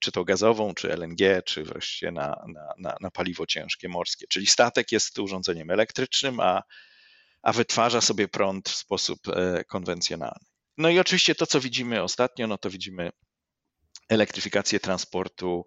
czy 0.00 0.12
to 0.12 0.24
gazową, 0.24 0.74
czy 0.74 0.92
LNG, 0.92 1.42
czy 1.44 1.64
wreszcie 1.64 2.10
na, 2.12 2.44
na, 2.78 2.96
na 3.00 3.10
paliwo 3.10 3.46
ciężkie 3.46 3.88
morskie. 3.88 4.26
Czyli 4.28 4.46
statek 4.46 4.92
jest 4.92 5.18
urządzeniem 5.18 5.70
elektrycznym, 5.70 6.40
a, 6.40 6.62
a 7.42 7.52
wytwarza 7.52 8.00
sobie 8.00 8.28
prąd 8.28 8.68
w 8.68 8.76
sposób 8.76 9.18
konwencjonalny. 9.68 10.46
No 10.78 10.88
i 10.88 10.98
oczywiście 10.98 11.34
to, 11.34 11.46
co 11.46 11.60
widzimy 11.60 12.02
ostatnio, 12.02 12.46
no 12.46 12.58
to 12.58 12.70
widzimy 12.70 13.10
elektryfikację 14.08 14.80
transportu 14.80 15.64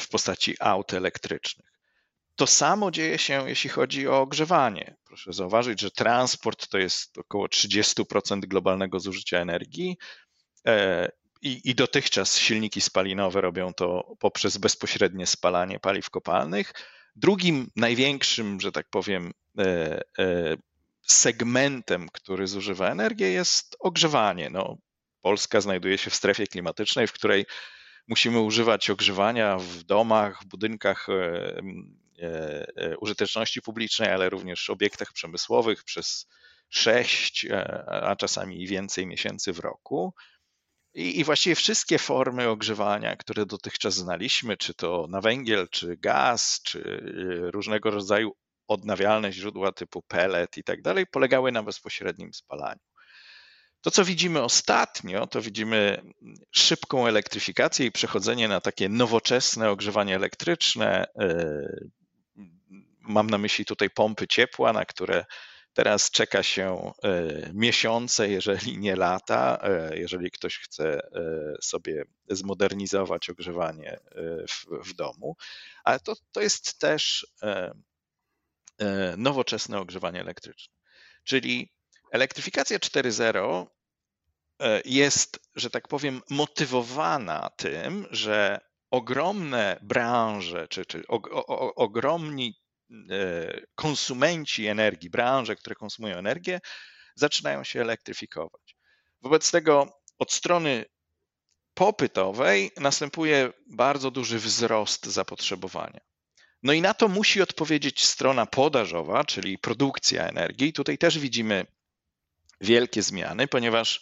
w 0.00 0.08
postaci 0.10 0.56
aut 0.60 0.94
elektrycznych. 0.94 1.72
To 2.36 2.46
samo 2.46 2.90
dzieje 2.90 3.18
się, 3.18 3.48
jeśli 3.48 3.70
chodzi 3.70 4.08
o 4.08 4.20
ogrzewanie. 4.20 4.96
Proszę 5.04 5.32
zauważyć, 5.32 5.80
że 5.80 5.90
transport 5.90 6.68
to 6.68 6.78
jest 6.78 7.18
około 7.18 7.46
30% 7.46 8.40
globalnego 8.40 9.00
zużycia 9.00 9.38
energii. 9.38 9.98
E, 10.66 11.08
I, 11.42 11.60
I 11.64 11.74
dotychczas 11.74 12.38
silniki 12.38 12.80
spalinowe 12.80 13.40
robią 13.40 13.74
to 13.74 14.16
poprzez 14.18 14.58
bezpośrednie 14.58 15.26
spalanie 15.26 15.80
paliw 15.80 16.10
kopalnych. 16.10 16.72
Drugim 17.16 17.70
największym, 17.76 18.60
że 18.60 18.72
tak 18.72 18.86
powiem, 18.90 19.32
e, 19.58 20.00
e, 20.18 20.56
segmentem, 21.02 22.08
który 22.12 22.46
zużywa 22.46 22.90
energię, 22.90 23.30
jest 23.30 23.76
ogrzewanie. 23.80 24.50
No, 24.50 24.76
Polska 25.20 25.60
znajduje 25.60 25.98
się 25.98 26.10
w 26.10 26.14
strefie 26.14 26.46
klimatycznej, 26.46 27.06
w 27.06 27.12
której 27.12 27.46
musimy 28.08 28.40
używać 28.40 28.90
ogrzewania 28.90 29.58
w 29.58 29.82
domach, 29.82 30.42
w 30.42 30.46
budynkach 30.46 31.06
użyteczności 33.00 33.62
publicznej, 33.62 34.10
ale 34.10 34.30
również 34.30 34.70
obiektach 34.70 35.12
przemysłowych 35.12 35.84
przez 35.84 36.26
sześć, 36.72 37.44
e, 37.44 37.84
a 37.88 38.16
czasami 38.16 38.62
i 38.62 38.66
więcej 38.66 39.06
miesięcy 39.06 39.52
w 39.52 39.58
roku. 39.58 40.14
I, 40.94 41.20
I, 41.20 41.24
właściwie 41.24 41.54
wszystkie 41.54 41.98
formy 41.98 42.48
ogrzewania, 42.48 43.16
które 43.16 43.46
dotychczas 43.46 43.94
znaliśmy, 43.94 44.56
czy 44.56 44.74
to 44.74 45.06
na 45.10 45.20
węgiel, 45.20 45.68
czy 45.68 45.96
gaz, 45.96 46.60
czy 46.62 47.00
różnego 47.52 47.90
rodzaju 47.90 48.32
odnawialne 48.68 49.32
źródła 49.32 49.72
typu 49.72 50.02
pellet 50.02 50.56
i 50.56 50.64
tak 50.64 50.82
dalej, 50.82 51.06
polegały 51.06 51.52
na 51.52 51.62
bezpośrednim 51.62 52.32
spalaniu. 52.34 52.80
To, 53.80 53.90
co 53.90 54.04
widzimy 54.04 54.42
ostatnio, 54.42 55.26
to 55.26 55.40
widzimy 55.40 56.02
szybką 56.50 57.06
elektryfikację 57.06 57.86
i 57.86 57.92
przechodzenie 57.92 58.48
na 58.48 58.60
takie 58.60 58.88
nowoczesne 58.88 59.70
ogrzewanie 59.70 60.16
elektryczne, 60.16 61.06
Mam 63.02 63.30
na 63.30 63.38
myśli 63.38 63.64
tutaj 63.64 63.90
pompy 63.90 64.26
ciepła, 64.26 64.72
na 64.72 64.84
które 64.84 65.24
teraz 65.72 66.10
czeka 66.10 66.42
się 66.42 66.92
e, 67.02 67.50
miesiące, 67.54 68.28
jeżeli 68.28 68.78
nie 68.78 68.96
lata, 68.96 69.58
e, 69.62 69.98
jeżeli 69.98 70.30
ktoś 70.30 70.58
chce 70.58 70.84
e, 70.84 71.10
sobie 71.62 72.04
zmodernizować 72.28 73.30
ogrzewanie 73.30 74.00
w, 74.48 74.88
w 74.88 74.94
domu. 74.94 75.36
Ale 75.84 76.00
to, 76.00 76.14
to 76.32 76.40
jest 76.40 76.78
też 76.78 77.26
nowoczesne 79.16 79.80
ogrzewanie 79.80 80.20
elektryczne. 80.20 80.74
Czyli 81.24 81.70
elektryfikacja 82.12 82.78
4.0 82.78 83.66
jest, 84.84 85.40
że 85.54 85.70
tak 85.70 85.88
powiem, 85.88 86.20
motywowana 86.30 87.50
tym, 87.56 88.06
że 88.10 88.60
ogromne 88.90 89.78
branże, 89.82 90.68
czy, 90.68 90.86
czy 90.86 91.06
o, 91.08 91.20
o, 91.32 91.74
ogromni 91.74 92.61
konsumenci 93.74 94.66
energii, 94.66 95.10
branże, 95.10 95.56
które 95.56 95.74
konsumują 95.74 96.16
energię, 96.16 96.60
zaczynają 97.14 97.64
się 97.64 97.80
elektryfikować. 97.80 98.76
Wobec 99.22 99.50
tego 99.50 100.00
od 100.18 100.32
strony 100.32 100.84
popytowej 101.74 102.70
następuje 102.76 103.52
bardzo 103.66 104.10
duży 104.10 104.38
wzrost 104.38 105.06
zapotrzebowania. 105.06 106.00
No 106.62 106.72
i 106.72 106.82
na 106.82 106.94
to 106.94 107.08
musi 107.08 107.42
odpowiedzieć 107.42 108.04
strona 108.04 108.46
podażowa, 108.46 109.24
czyli 109.24 109.58
produkcja 109.58 110.28
energii. 110.28 110.72
Tutaj 110.72 110.98
też 110.98 111.18
widzimy 111.18 111.66
wielkie 112.60 113.02
zmiany, 113.02 113.48
ponieważ 113.48 114.00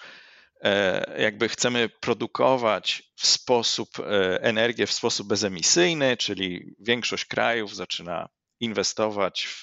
e, 0.62 1.20
jakby 1.23 1.49
chcemy 1.49 1.88
produkować 1.88 3.02
w 3.16 3.26
sposób 3.26 3.88
e, 3.99 4.02
energię 4.42 4.87
w 4.87 4.92
sposób 4.92 5.28
bezemisyjny, 5.28 6.16
czyli 6.16 6.75
większość 6.78 7.25
krajów 7.25 7.76
zaczyna 7.76 8.28
inwestować 8.61 9.47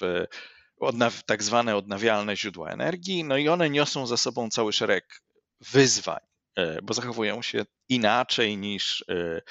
tak 1.26 1.42
zwane 1.42 1.76
odnawialne 1.76 2.36
źródła 2.36 2.70
energii, 2.70 3.24
no 3.24 3.36
i 3.36 3.48
one 3.48 3.70
niosą 3.70 4.06
za 4.06 4.16
sobą 4.16 4.50
cały 4.50 4.72
szereg 4.72 5.22
wyzwań, 5.60 6.20
e, 6.56 6.82
bo 6.82 6.94
zachowują 6.94 7.42
się 7.42 7.64
inaczej 7.88 8.56
niż, 8.56 9.04
e, 9.08 9.42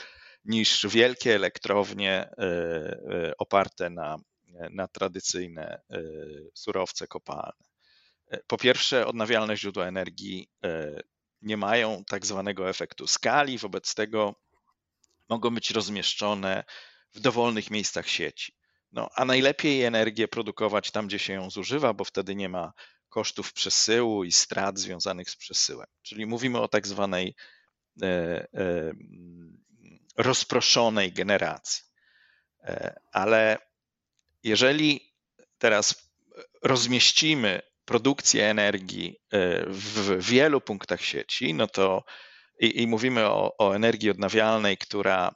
niż 0.46 0.88
wielkie 0.89 1.36
elektrownie 1.36 2.30
e, 2.38 3.34
oparte 3.38 3.89
na, 3.89 4.18
na 4.72 4.88
tradycyjne 4.88 5.82
surowce 6.54 7.08
kopalne. 7.08 7.68
Po 8.48 8.58
pierwsze, 8.58 9.08
odnawialne 9.08 9.58
źródła 9.58 9.86
energii 9.86 10.50
nie 11.42 11.58
mają 11.58 12.04
tak 12.08 12.25
zwanego 12.25 12.70
efektu 12.70 13.08
skali, 13.08 13.58
wobec 13.58 13.96
tego 13.96 14.36
mogą 15.30 15.56
być 15.56 15.72
rozmieszczone 15.72 16.63
w 17.13 17.20
dowolnych 17.20 17.72
miejscach 17.72 18.08
sieci. 18.08 18.56
No, 18.91 19.10
a 19.15 19.25
najlepiej 19.25 19.84
energię 19.84 20.27
produkować 20.27 20.91
tam, 20.91 21.08
gdzie 21.08 21.20
się 21.20 21.34
ją 21.34 21.50
zużywa, 21.50 21.94
bo 21.94 22.03
wtedy 22.03 22.36
nie 22.36 22.50
ma 22.50 22.74
kosztów 23.10 23.53
przesyłu 23.53 24.24
i 24.24 24.32
strat 24.32 24.79
związanych 24.79 25.29
z 25.29 25.36
przesyłem. 25.36 25.88
Czyli 26.01 26.25
mówimy 26.25 26.60
o 26.60 26.67
tak 26.67 26.88
zwanej 26.88 27.36
e, 28.01 28.08
e, 28.08 28.91
rozproszonej 30.17 31.12
generacji. 31.12 31.84
E, 32.63 33.00
ale 33.12 33.58
jeżeli 34.44 35.13
teraz 35.58 36.12
rozmieścimy 36.63 37.62
produkcję 37.86 38.50
energii 38.50 39.20
w 39.67 40.17
wielu 40.20 40.62
punktach 40.62 41.01
sieci, 41.01 41.53
no 41.53 41.67
to 41.67 42.03
i, 42.60 42.82
i 42.82 42.88
mówimy 42.88 43.25
o, 43.25 43.58
o 43.58 43.75
energii 43.75 44.10
odnawialnej, 44.10 44.77
która, 44.77 45.36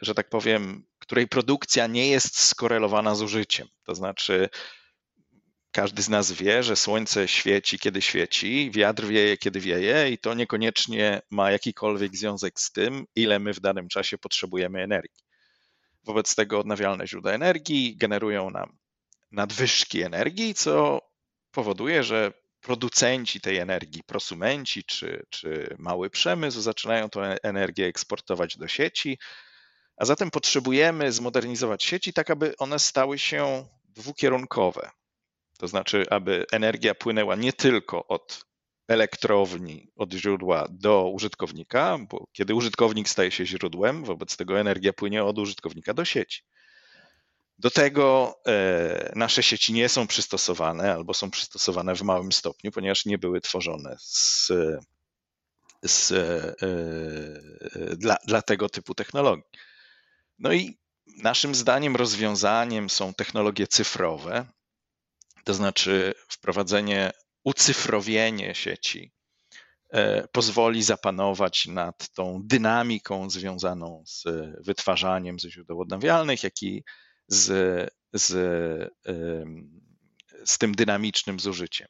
że 0.00 0.14
tak 0.14 0.28
powiem, 0.28 0.86
której 1.06 1.28
produkcja 1.28 1.86
nie 1.86 2.08
jest 2.08 2.40
skorelowana 2.40 3.14
z 3.14 3.22
użyciem. 3.22 3.68
To 3.84 3.94
znaczy, 3.94 4.48
każdy 5.72 6.02
z 6.02 6.08
nas 6.08 6.32
wie, 6.32 6.62
że 6.62 6.76
słońce 6.76 7.28
świeci, 7.28 7.78
kiedy 7.78 8.02
świeci, 8.02 8.70
wiatr 8.70 9.04
wieje, 9.04 9.36
kiedy 9.36 9.60
wieje, 9.60 10.10
i 10.10 10.18
to 10.18 10.34
niekoniecznie 10.34 11.22
ma 11.30 11.50
jakikolwiek 11.50 12.16
związek 12.16 12.60
z 12.60 12.72
tym, 12.72 13.06
ile 13.14 13.38
my 13.38 13.54
w 13.54 13.60
danym 13.60 13.88
czasie 13.88 14.18
potrzebujemy 14.18 14.82
energii. 14.82 15.24
Wobec 16.04 16.34
tego 16.34 16.60
odnawialne 16.60 17.06
źródła 17.06 17.32
energii 17.32 17.96
generują 17.96 18.50
nam 18.50 18.78
nadwyżki 19.30 20.02
energii, 20.02 20.54
co 20.54 21.00
powoduje, 21.50 22.04
że 22.04 22.32
producenci 22.60 23.40
tej 23.40 23.56
energii, 23.56 24.02
prosumenci 24.02 24.84
czy, 24.84 25.26
czy 25.30 25.76
mały 25.78 26.10
przemysł 26.10 26.60
zaczynają 26.60 27.10
tę 27.10 27.36
energię 27.42 27.86
eksportować 27.86 28.56
do 28.56 28.68
sieci, 28.68 29.18
a 29.96 30.04
zatem 30.04 30.30
potrzebujemy 30.30 31.12
zmodernizować 31.12 31.84
sieci 31.84 32.12
tak, 32.12 32.30
aby 32.30 32.56
one 32.56 32.78
stały 32.78 33.18
się 33.18 33.68
dwukierunkowe. 33.84 34.90
To 35.58 35.68
znaczy, 35.68 36.04
aby 36.10 36.46
energia 36.52 36.94
płynęła 36.94 37.36
nie 37.36 37.52
tylko 37.52 38.06
od 38.06 38.46
elektrowni, 38.88 39.88
od 39.96 40.12
źródła 40.12 40.68
do 40.70 41.10
użytkownika, 41.10 41.98
bo 42.10 42.26
kiedy 42.32 42.54
użytkownik 42.54 43.08
staje 43.08 43.30
się 43.30 43.46
źródłem, 43.46 44.04
wobec 44.04 44.36
tego 44.36 44.60
energia 44.60 44.92
płynie 44.92 45.24
od 45.24 45.38
użytkownika 45.38 45.94
do 45.94 46.04
sieci. 46.04 46.42
Do 47.58 47.70
tego 47.70 48.34
e, 48.46 49.12
nasze 49.14 49.42
sieci 49.42 49.72
nie 49.72 49.88
są 49.88 50.06
przystosowane 50.06 50.94
albo 50.94 51.14
są 51.14 51.30
przystosowane 51.30 51.94
w 51.94 52.02
małym 52.02 52.32
stopniu, 52.32 52.72
ponieważ 52.72 53.06
nie 53.06 53.18
były 53.18 53.40
tworzone 53.40 53.96
z, 53.98 54.52
z, 55.84 56.12
e, 56.12 56.54
e, 56.62 57.96
dla, 57.96 58.16
dla 58.26 58.42
tego 58.42 58.68
typu 58.68 58.94
technologii. 58.94 59.44
No 60.38 60.52
i 60.52 60.78
naszym 61.22 61.54
zdaniem 61.54 61.96
rozwiązaniem 61.96 62.90
są 62.90 63.14
technologie 63.14 63.66
cyfrowe, 63.66 64.46
to 65.44 65.54
znaczy 65.54 66.14
wprowadzenie, 66.28 67.12
ucyfrowienie 67.44 68.54
sieci 68.54 69.12
e, 69.90 70.28
pozwoli 70.28 70.82
zapanować 70.82 71.66
nad 71.66 72.08
tą 72.14 72.40
dynamiką 72.44 73.30
związaną 73.30 74.04
z 74.06 74.24
wytwarzaniem 74.66 75.40
ze 75.40 75.50
źródeł 75.50 75.80
odnawialnych, 75.80 76.42
jak 76.42 76.62
i 76.62 76.84
z, 77.28 77.46
z, 78.12 78.32
z 80.44 80.58
tym 80.58 80.74
dynamicznym 80.74 81.40
zużyciem. 81.40 81.88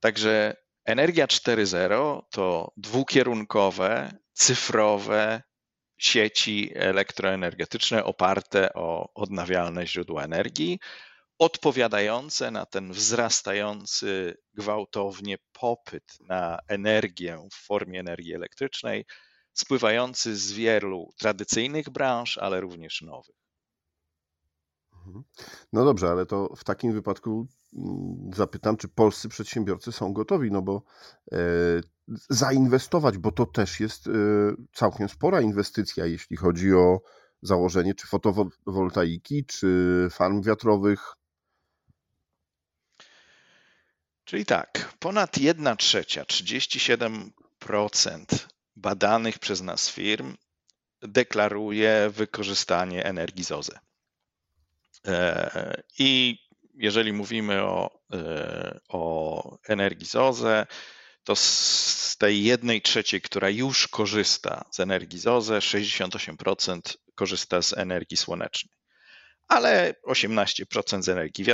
Także 0.00 0.56
energia 0.84 1.26
4.0 1.26 2.20
to 2.30 2.72
dwukierunkowe, 2.76 4.18
cyfrowe 4.32 5.42
sieci 6.04 6.72
elektroenergetyczne 6.74 8.04
oparte 8.04 8.72
o 8.74 9.14
odnawialne 9.14 9.86
źródła 9.86 10.24
energii, 10.24 10.78
odpowiadające 11.38 12.50
na 12.50 12.66
ten 12.66 12.92
wzrastający 12.92 14.36
gwałtownie 14.54 15.36
popyt 15.52 16.04
na 16.20 16.58
energię 16.68 17.48
w 17.52 17.66
formie 17.66 18.00
energii 18.00 18.34
elektrycznej, 18.34 19.04
spływający 19.52 20.36
z 20.36 20.52
wielu 20.52 21.12
tradycyjnych 21.18 21.90
branż, 21.90 22.38
ale 22.38 22.60
również 22.60 23.02
nowych. 23.02 23.41
Mhm. 25.06 25.24
No 25.72 25.84
dobrze, 25.84 26.10
ale 26.10 26.26
to 26.26 26.54
w 26.56 26.64
takim 26.64 26.92
wypadku 26.92 27.46
mm, 27.76 28.30
zapytam, 28.34 28.76
czy 28.76 28.88
polscy 28.88 29.28
przedsiębiorcy 29.28 29.92
są 29.92 30.12
gotowi, 30.12 30.50
no 30.50 30.62
bo 30.62 30.82
e, 31.32 31.36
zainwestować, 32.30 33.18
bo 33.18 33.32
to 33.32 33.46
też 33.46 33.80
jest 33.80 34.06
e, 34.06 34.10
całkiem 34.72 35.08
spora 35.08 35.40
inwestycja, 35.40 36.06
jeśli 36.06 36.36
chodzi 36.36 36.74
o 36.74 37.00
założenie 37.42 37.94
czy 37.94 38.06
fotowoltaiki, 38.06 39.44
czy 39.44 40.08
farm 40.10 40.42
wiatrowych. 40.42 41.14
Czyli 44.24 44.46
tak, 44.46 44.94
ponad 44.98 45.38
1 45.38 45.76
trzecia, 45.76 46.22
37% 46.22 47.30
badanych 48.76 49.38
przez 49.38 49.62
nas 49.62 49.90
firm 49.90 50.36
deklaruje 51.02 52.10
wykorzystanie 52.10 53.04
energii 53.04 53.44
ZOZE. 53.44 53.78
E, 53.78 53.91
I 55.98 56.38
jeżeli 56.74 57.12
mówimy 57.12 57.62
o, 57.62 58.00
e, 58.12 58.80
o 58.88 59.58
energii 59.68 60.06
ZOZE, 60.06 60.66
to 61.24 61.36
z 61.36 62.16
tej 62.18 62.44
jednej 62.44 62.82
trzeciej, 62.82 63.20
która 63.20 63.50
już 63.50 63.88
korzysta 63.88 64.64
z 64.70 64.80
energii 64.80 65.18
ZOZE, 65.18 65.58
68% 65.58 66.80
korzysta 67.14 67.62
z 67.62 67.72
energii 67.72 68.16
słonecznej. 68.16 68.74
Ale 69.48 69.94
18% 70.06 71.02
z 71.02 71.08
energii 71.08 71.44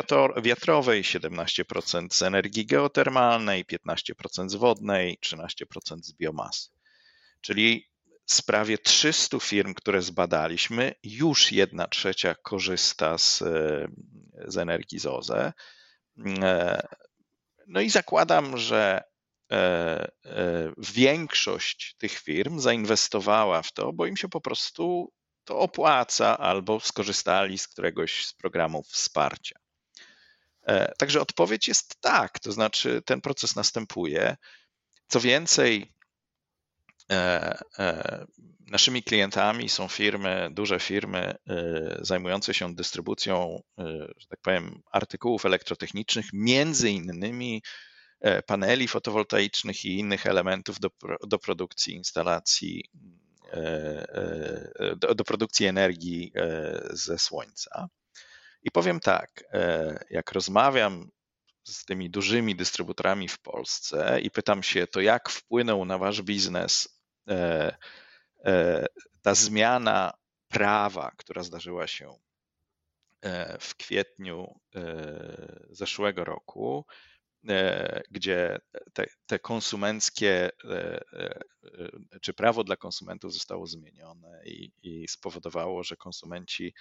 wiatrowej, 0.43 1.05
17% 1.05 2.07
z 2.11 2.23
energii 2.23 2.67
geotermalnej, 2.67 3.65
15% 3.65 4.49
z 4.49 4.55
wodnej, 4.55 5.19
13% 5.27 6.03
z 6.03 6.13
biomasy. 6.13 6.69
Czyli 7.41 7.88
z 8.31 8.43
prawie 8.43 8.79
300 8.79 9.41
firm, 9.41 9.75
które 9.75 10.03
zbadaliśmy, 10.03 10.95
już 11.03 11.53
jedna 11.53 11.87
trzecia 11.87 12.35
korzysta 12.35 13.19
z, 13.19 13.43
z 14.45 14.57
energii 14.57 14.99
ZOZE. 14.99 15.53
E, 16.43 16.83
no 17.67 17.81
i 17.81 17.91
zakładam, 17.91 18.57
że 18.59 19.03
e, 19.53 19.57
e, 19.57 20.73
większość 20.79 21.95
tych 21.99 22.13
firm 22.13 22.61
zainwestowała 22.61 23.63
w 23.63 23.73
to, 23.73 23.93
bo 23.93 24.07
im 24.07 24.17
się 24.17 24.29
po 24.29 24.41
prostu 24.41 25.13
to 25.45 25.59
opłaca 25.59 26.39
albo 26.39 26.81
skorzystali 26.81 27.59
z 27.59 27.69
któregoś 27.69 28.27
z 28.27 28.35
programów 28.35 28.87
wsparcia. 28.89 29.59
Także 30.99 31.21
odpowiedź 31.21 31.69
jest 31.69 32.01
tak, 32.01 32.39
to 32.39 32.53
znaczy 32.53 33.03
ten 33.07 33.21
proces 33.21 33.57
następuje. 33.57 34.37
Co 35.07 35.21
więcej, 35.21 35.93
E, 35.93 35.97
e, 35.97 35.98
naszymi 38.67 39.03
klientami 39.03 39.69
są 39.69 39.89
firmy, 39.89 40.49
duże 40.53 40.81
firmy 40.81 41.19
e, 41.19 41.99
zajmujące 42.01 42.55
się 42.55 42.75
dystrybucją, 42.75 43.63
że 44.17 44.27
tak 44.29 44.41
powiem, 44.43 44.83
artykułów 44.93 45.47
elektrotechnicznych, 45.47 46.27
między 46.33 46.91
innymi 46.91 47.63
paneli 48.47 48.89
fotowoltaicznych 48.89 49.85
i 49.85 49.99
innych 49.99 50.27
elementów 50.27 50.81
do, 50.81 50.89
do 51.27 51.39
produkcji 51.39 51.95
instalacji, 51.95 52.85
do, 54.97 55.15
do 55.15 55.25
produkcji 55.25 55.67
energii 55.67 56.33
ze 56.91 57.19
słońca. 57.19 57.89
I 58.63 58.71
powiem 58.71 59.01
tak, 59.01 59.45
jak 60.11 60.33
rozmawiam 60.33 61.11
z 61.69 61.85
tymi 61.85 62.11
dużymi 62.11 62.57
dystrybutorami 62.57 63.29
w 63.29 63.39
Polsce 63.39 64.21
i 64.21 64.31
pytam 64.31 64.63
się, 64.63 64.87
to 64.87 65.01
jak 65.01 65.31
wpłynął 65.31 65.85
na 65.85 65.99
wasz 65.99 66.23
biznes 66.23 66.89
e, 66.89 66.89
e, 66.89 66.98
ta 69.23 69.35
zmiana 69.35 70.13
prawa, 70.49 71.11
która 71.17 71.43
zdarzyła 71.43 71.87
się 71.87 72.19
e, 73.21 73.59
w 73.61 73.75
kwietniu 73.75 74.61
zeszłego 75.71 76.25
roku, 76.25 76.87
gdzie 78.11 78.59
te, 78.93 79.07
te, 79.27 79.39
konsumenckie, 79.39 80.51
czy 82.21 82.35
prawo 82.35 82.65
dla 82.65 82.77
konsumentów 82.77 83.35
zostało 83.35 83.67
zmienione 83.67 84.43
i, 84.45 84.73
i 84.83 85.09
spowodowało, 85.09 85.85
że 85.85 85.97
konsumenci 85.97 86.75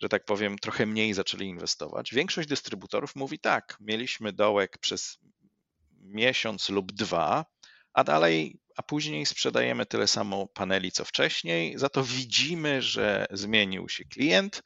że 0.00 0.08
tak 0.08 0.24
powiem, 0.24 0.58
trochę 0.58 0.86
mniej 0.86 1.14
zaczęli 1.14 1.46
inwestować. 1.46 2.14
Większość 2.14 2.48
dystrybutorów 2.48 3.16
mówi 3.16 3.38
tak, 3.38 3.76
mieliśmy 3.80 4.32
dołek 4.32 4.78
przez 4.78 5.18
miesiąc 6.00 6.68
lub 6.68 6.92
dwa, 6.92 7.44
a 7.92 8.04
dalej, 8.04 8.59
a 8.80 8.82
później 8.82 9.26
sprzedajemy 9.26 9.86
tyle 9.86 10.06
samo 10.08 10.46
paneli 10.46 10.92
co 10.92 11.04
wcześniej, 11.04 11.78
za 11.78 11.88
to 11.88 12.04
widzimy, 12.04 12.82
że 12.82 13.26
zmienił 13.30 13.88
się 13.88 14.04
klient, 14.04 14.62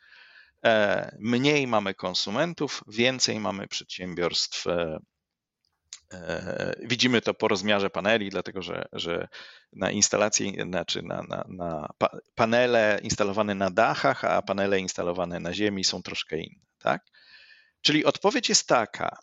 e, 0.65 1.17
mniej 1.21 1.67
mamy 1.67 1.95
konsumentów, 1.95 2.85
więcej 2.89 3.41
mamy 3.41 3.69
przedsiębiorstw 3.69 4.67
e, 4.67 4.99
E, 6.13 6.75
widzimy 6.83 7.21
to 7.21 7.35
po 7.35 7.49
rozmiarze 7.49 7.91
paneli, 7.91 8.31
dlatego 8.31 8.63
że, 8.63 8.85
że 8.93 9.29
na 9.73 9.91
instalacji, 9.91 10.57
znaczy 10.63 11.03
na, 11.03 11.23
na, 11.23 11.45
na 11.49 11.89
panele 12.35 13.01
instalowane 13.03 13.55
na 13.55 13.71
dachach, 13.71 14.25
a 14.25 14.43
panele 14.43 14.81
instalowane 14.81 15.41
na 15.41 15.55
ziemi 15.55 15.85
są 15.85 16.03
troszkę 16.03 16.39
inne. 16.39 16.65
Tak? 16.79 17.03
Czyli 17.81 18.05
odpowiedź 18.05 18.49
jest 18.49 18.69
taka, 18.69 19.19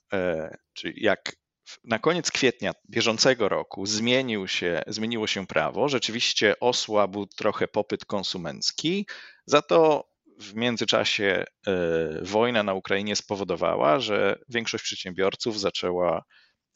czyli 0.74 1.04
jak 1.04 1.36
na 1.84 2.00
koniec 2.00 2.32
kwietnia 2.32 2.74
bieżącego 2.90 3.50
roku 3.50 3.86
zmienił 3.86 4.48
się, 4.48 4.82
zmieniło 4.88 5.28
się 5.28 5.48
prawo, 5.48 5.90
rzeczywiście 5.90 6.60
osłabł 6.60 7.26
trochę 7.26 7.68
popyt 7.68 8.06
konsumencki, 8.06 9.08
za 9.46 9.62
to 9.62 10.12
w 10.40 10.56
międzyczasie 10.56 11.46
e, 11.68 11.74
wojna 12.22 12.64
na 12.64 12.74
Ukrainie 12.74 13.16
spowodowała, 13.16 14.00
że 14.00 14.40
większość 14.50 14.84
przedsiębiorców 14.84 15.60
zaczęła 15.60 16.24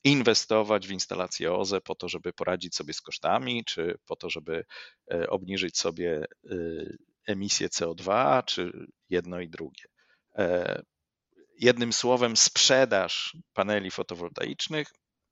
inwestować 0.03 0.87
w 0.87 0.91
instalację 0.91 1.53
OZE 1.53 1.81
po 1.81 1.95
to, 1.95 2.09
żeby 2.09 2.33
poradzić 2.33 2.75
sobie 2.75 2.93
z 2.93 3.01
kosztami, 3.01 3.63
czy 3.65 3.97
po 4.05 4.15
to, 4.15 4.29
żeby 4.29 4.65
e, 5.11 5.29
obniżyć 5.29 5.77
sobie 5.77 6.25
e, 6.51 6.55
emisję 7.27 7.67
CO2, 7.67 8.43
czy 8.45 8.71
jedno 9.09 9.39
i 9.39 9.49
drugie. 9.49 9.83
E, 11.55 11.65
jednym 11.65 11.93
słowem, 11.93 12.37
sprzedaż 12.37 13.37
paneli 13.53 13.91
fotowoltaicznych 13.91 14.87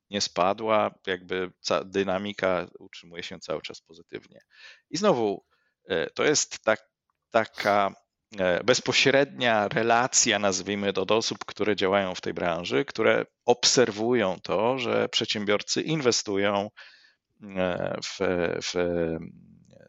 nie 0.10 0.22
spadła, 0.22 0.96
jakby 1.08 1.52
dynamika 1.86 2.68
utrzymuje 2.80 3.24
się 3.24 3.40
cały 3.40 3.62
czas 3.62 3.82
pozytywnie. 3.82 4.40
I 4.90 4.98
znowu 4.98 5.46
to 6.16 6.24
jest 6.24 6.64
tak, 6.64 6.90
taka 7.32 7.94
E, 8.40 8.64
bezpośrednia 8.64 9.68
relacja, 9.68 10.40
nazwijmy 10.40 10.94
to, 10.94 11.02
od 11.02 11.12
osób, 11.12 11.46
które 11.46 11.76
działają 11.76 12.16
w 12.16 12.22
tej 12.22 12.34
branży, 12.34 12.86
które 12.86 13.26
obserwują 13.46 14.40
to, 14.44 14.80
że 14.80 15.10
przedsiębiorcy 15.10 15.82
inwestują 15.82 16.70
e, 17.42 17.98
w, 18.04 18.18
w 18.74 18.74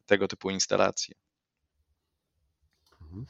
tego 0.06 0.28
typu 0.28 0.50
instalacje. 0.50 1.14
Mhm. 3.02 3.26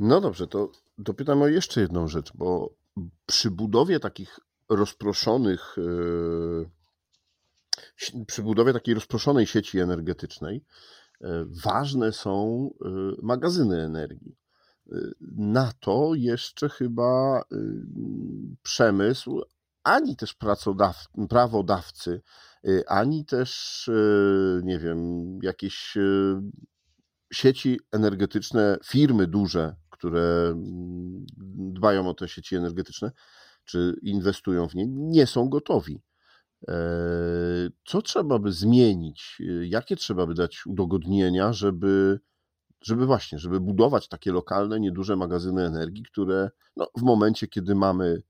No 0.00 0.20
dobrze, 0.20 0.46
to 0.46 0.72
dopytam 1.00 1.42
o 1.42 1.46
jeszcze 1.46 1.80
jedną 1.80 2.08
rzecz, 2.08 2.32
bo 2.34 2.74
przy 3.26 3.50
budowie 3.50 4.00
takich 4.00 4.40
rozproszonych, 4.68 5.76
e, 5.78 5.82
przy 8.26 8.42
budowie 8.42 8.72
takiej 8.72 8.94
rozproszonej 8.94 9.46
sieci 9.46 9.78
energetycznej, 9.78 10.64
ważne 11.64 12.12
są 12.12 12.70
magazyny 13.22 13.82
energii. 13.82 14.36
Na 15.36 15.72
to 15.80 16.14
jeszcze 16.14 16.68
chyba 16.68 17.42
przemysł, 18.62 19.42
ani 19.82 20.16
też 20.16 20.36
prawodawcy, 21.28 22.22
ani 22.86 23.24
też, 23.24 23.90
nie 24.62 24.78
wiem, 24.78 24.98
jakieś 25.42 25.98
sieci 27.32 27.80
energetyczne, 27.92 28.76
firmy 28.84 29.26
duże, 29.26 29.76
które 30.00 30.48
mm, 30.52 31.26
dbają 31.72 32.08
o 32.08 32.14
te 32.14 32.28
sieci 32.28 32.56
energetyczne, 32.56 33.10
czy 33.64 33.96
inwestują 34.02 34.68
w 34.68 34.74
nie, 34.74 34.86
nie 34.86 35.26
są 35.26 35.48
gotowi. 35.48 36.02
E, 36.68 36.74
co 37.84 38.02
trzeba 38.02 38.38
by 38.38 38.52
zmienić? 38.52 39.42
Jakie 39.62 39.96
trzeba 39.96 40.26
by 40.26 40.34
dać 40.34 40.66
udogodnienia, 40.66 41.52
żeby 41.52 42.20
żeby 42.82 43.06
właśnie, 43.06 43.38
żeby 43.38 43.60
budować 43.60 44.08
takie 44.08 44.32
lokalne, 44.32 44.80
nieduże 44.80 45.16
magazyny 45.16 45.66
energii, 45.66 46.02
które 46.02 46.50
no, 46.76 46.88
w 46.98 47.02
momencie, 47.02 47.46
kiedy 47.48 47.74
mamy 47.74 48.22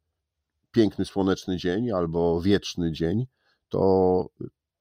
piękny 0.71 1.05
słoneczny 1.05 1.57
dzień 1.57 1.91
albo 1.91 2.41
wieczny 2.41 2.93
dzień, 2.93 3.27
to 3.69 4.27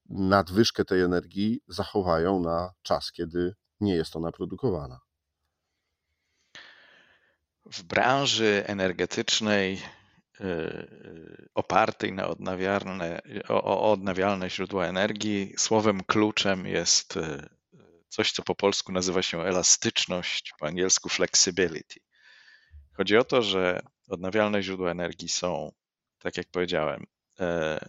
nadwyżkę 0.10 0.86
tej 0.86 1.02
energii 1.02 1.62
zachowają 1.68 2.40
na 2.40 2.72
czas, 2.82 3.12
kiedy 3.12 3.56
nie 3.82 3.96
jest 3.96 4.16
ona 4.16 4.32
produkowana. 4.32 5.00
W 7.72 7.84
branży 7.84 8.64
energetycznej 8.68 9.74
y, 9.74 10.44
y, 10.44 11.50
opartej 11.54 12.14
na 12.14 12.28
odnawialne, 12.28 13.22
o 13.50 13.92
odnawialne 13.92 14.50
źródła 14.50 14.86
energii, 14.86 15.54
słowem 15.58 16.04
kluczem 16.04 16.66
jest 16.66 17.18
y, 17.18 17.50
coś, 18.10 18.32
co 18.32 18.44
po 18.44 18.56
polsku 18.56 18.92
nazywa 18.92 19.22
się 19.22 19.42
elastyczność, 19.42 20.54
po 20.60 20.68
angielsku 20.68 21.10
flexibility. 21.10 22.00
Chodzi 22.94 23.18
o 23.18 23.24
to, 23.24 23.42
że 23.42 23.82
odnawialne 24.08 24.64
źródła 24.64 24.92
energii 24.92 25.30
są, 25.30 25.72
tak 26.20 26.38
jak 26.38 26.48
powiedziałem, 26.52 27.06
e, 27.40 27.80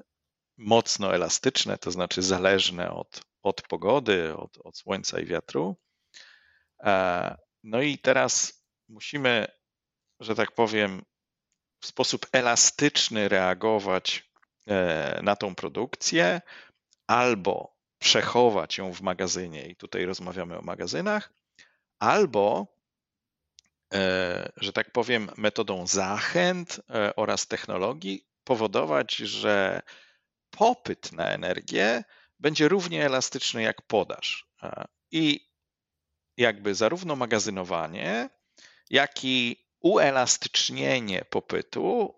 mocno 0.57 1.15
elastyczne, 1.15 1.79
to 1.79 1.91
znaczy 1.91 2.23
zależne 2.23 2.91
od, 2.91 3.23
od 3.43 3.63
pogody, 3.63 4.37
od, 4.37 4.59
od 4.59 4.79
słońca 4.79 5.21
i 5.21 5.27
wiatru. 5.27 5.77
E, 6.81 7.37
no 7.63 7.83
i 7.83 7.99
teraz 7.99 8.63
musimy, 8.89 9.47
że 10.21 10.35
tak 10.35 10.53
powiem, 10.53 11.03
w 11.81 11.87
sposób 11.87 12.27
elastyczny 12.33 13.29
reagować 13.29 14.31
e, 14.67 15.21
na 15.23 15.37
tą 15.37 15.55
produkcję, 15.55 16.41
albo 17.07 17.77
przechować 17.99 18.79
ją 18.79 18.93
w 18.93 19.01
magazynie, 19.01 19.67
i 19.67 19.77
tutaj 19.77 20.05
rozmawiamy 20.05 20.59
o 20.59 20.63
magazynach, 20.63 21.33
albo, 21.99 22.67
e, 23.95 24.53
że 24.57 24.73
tak 24.73 24.93
powiem, 24.93 25.31
metodą 25.37 25.87
zachęt 25.87 26.81
e, 26.91 27.17
oraz 27.17 27.47
technologii 27.47 28.27
powodować, 28.45 29.17
że 29.17 29.83
popyt 30.51 31.13
na 31.13 31.31
energię 31.31 32.05
będzie 32.41 32.69
równie 32.69 33.07
elastyczny 33.07 33.63
jak 33.63 33.83
podaż. 33.83 34.51
I 35.11 35.51
jakby 36.37 36.75
zarówno 36.75 37.17
magazynowanie, 37.17 38.31
jak 38.91 39.25
i 39.25 39.70
uelastycznienie 39.81 41.25
popytu 41.31 42.15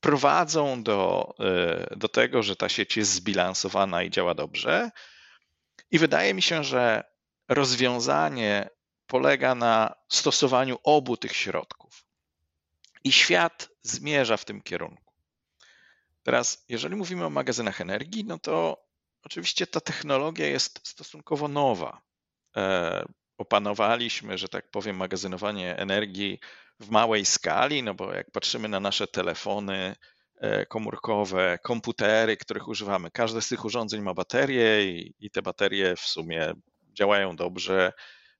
prowadzą 0.00 0.82
do, 0.82 1.34
e, 1.40 1.96
do 1.96 2.08
tego, 2.08 2.42
że 2.42 2.56
ta 2.56 2.68
sieć 2.68 2.96
jest 2.96 3.12
zbilansowana 3.12 4.02
i 4.02 4.10
działa 4.10 4.34
dobrze. 4.34 4.90
I 5.90 5.98
wydaje 5.98 6.34
mi 6.34 6.42
się, 6.42 6.64
że 6.64 7.04
rozwiązanie 7.48 8.68
polega 9.06 9.54
na 9.54 9.94
stosowaniu 10.08 10.78
obu 10.82 11.16
tych 11.16 11.36
środków. 11.36 12.04
I 13.04 13.12
świat 13.12 13.68
zmierza 13.82 14.36
w 14.36 14.44
tym 14.44 14.62
kierunku. 14.62 15.14
Teraz, 16.22 16.64
jeżeli 16.68 16.96
mówimy 16.96 17.24
o 17.24 17.30
magazynach 17.30 17.80
energii, 17.80 18.24
no 18.24 18.38
to 18.38 18.84
oczywiście 19.22 19.66
ta 19.66 19.80
technologia 19.80 20.46
jest 20.46 20.88
stosunkowo 20.88 21.48
nowa. 21.48 22.02
E, 23.34 23.38
opanowaliśmy, 23.38 24.38
że 24.38 24.48
tak 24.48 24.70
powiem, 24.70 24.96
magazynowanie 24.96 25.76
energii 25.76 26.40
w 26.80 26.90
małej 26.90 27.24
skali, 27.24 27.82
no 27.82 27.94
bo 27.94 28.12
jak 28.12 28.30
patrzymy 28.30 28.68
na 28.68 28.80
nasze 28.80 29.06
telefony 29.06 29.96
e, 30.36 30.66
komórkowe, 30.66 31.58
komputery, 31.62 32.36
których 32.36 32.68
używamy, 32.68 33.10
każde 33.10 33.42
z 33.42 33.48
tych 33.48 33.64
urządzeń 33.64 34.02
ma 34.02 34.14
baterie 34.14 34.84
i, 34.84 35.14
i 35.20 35.30
te 35.30 35.42
baterie 35.42 35.96
w 35.96 36.00
sumie 36.00 36.52
działają 36.92 37.36
dobrze. 37.36 37.92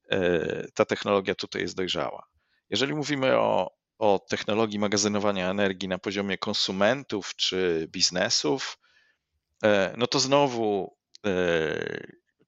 E, 0.09 0.71
ta 0.73 0.85
technologia 0.85 1.35
tutaj 1.35 1.61
jest 1.61 1.75
dojrzała. 1.75 2.27
Jeżeli 2.69 2.95
mówimy 2.95 3.37
o 3.37 3.75
o 3.99 4.19
technologii 4.19 4.79
magazynowania 4.79 5.49
energii 5.49 5.87
na 5.87 5.97
poziomie 5.97 6.37
konsumentów 6.37 7.35
czy 7.35 7.87
biznesów, 7.91 8.77
no 9.97 10.07
to 10.07 10.19
znowu 10.19 10.97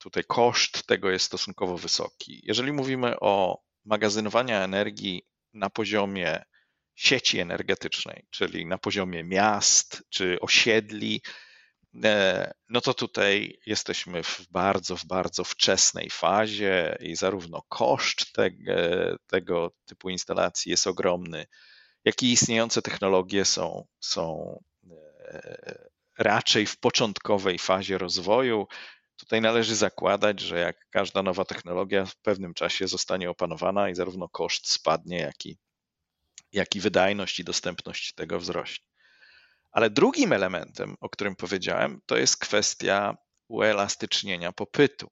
tutaj 0.07 0.23
koszt 0.27 0.87
tego 0.87 1.09
jest 1.09 1.25
stosunkowo 1.25 1.77
wysoki. 1.77 2.41
Jeżeli 2.43 2.71
mówimy 2.71 3.19
o 3.19 3.61
magazynowaniu 3.85 4.55
energii 4.55 5.27
na 5.53 5.69
poziomie 5.69 6.43
sieci 6.95 7.39
energetycznej, 7.39 8.27
czyli 8.29 8.65
na 8.65 8.77
poziomie 8.77 9.23
miast 9.23 10.03
czy 10.09 10.39
osiedli, 10.39 11.21
e, 12.03 12.53
no 12.69 12.81
to 12.81 12.93
tutaj 12.93 13.59
jesteśmy 13.65 14.23
w 14.23 14.41
bardzo, 14.51 14.95
w 14.95 15.05
bardzo 15.05 15.43
wczesnej 15.43 16.09
fazie 16.09 16.97
i 16.99 17.15
zarówno 17.15 17.61
koszt 17.69 18.33
tego, 18.33 18.71
tego 19.27 19.71
typu 19.85 20.09
instalacji 20.09 20.69
jest 20.69 20.87
ogromny, 20.87 21.45
jak 22.05 22.23
i 22.23 22.31
istniejące 22.31 22.81
technologie 22.81 23.45
są, 23.45 23.87
są 23.99 24.59
e, 24.91 25.87
raczej 26.17 26.65
w 26.65 26.77
początkowej 26.77 27.59
fazie 27.59 27.97
rozwoju. 27.97 28.67
Tutaj 29.17 29.41
należy 29.41 29.75
zakładać, 29.75 30.39
że 30.39 30.59
jak 30.59 30.89
każda 30.89 31.23
nowa 31.23 31.45
technologia 31.45 32.05
w 32.05 32.15
pewnym 32.15 32.53
czasie 32.53 32.87
zostanie 32.87 33.29
opanowana 33.29 33.89
i 33.89 33.95
zarówno 33.95 34.29
koszt 34.29 34.71
spadnie, 34.71 35.19
jak 35.19 35.45
i, 35.45 35.57
jak 36.51 36.75
i 36.75 36.79
wydajność 36.79 37.39
i 37.39 37.43
dostępność 37.43 38.13
tego 38.13 38.39
wzrośnie. 38.39 38.85
Ale 39.71 39.89
drugim 39.89 40.33
elementem, 40.33 40.95
o 41.01 41.09
którym 41.09 41.35
powiedziałem, 41.35 42.01
to 42.05 42.17
jest 42.17 42.37
kwestia 42.37 43.17
uelastycznienia 43.47 44.51
popytu. 44.51 45.07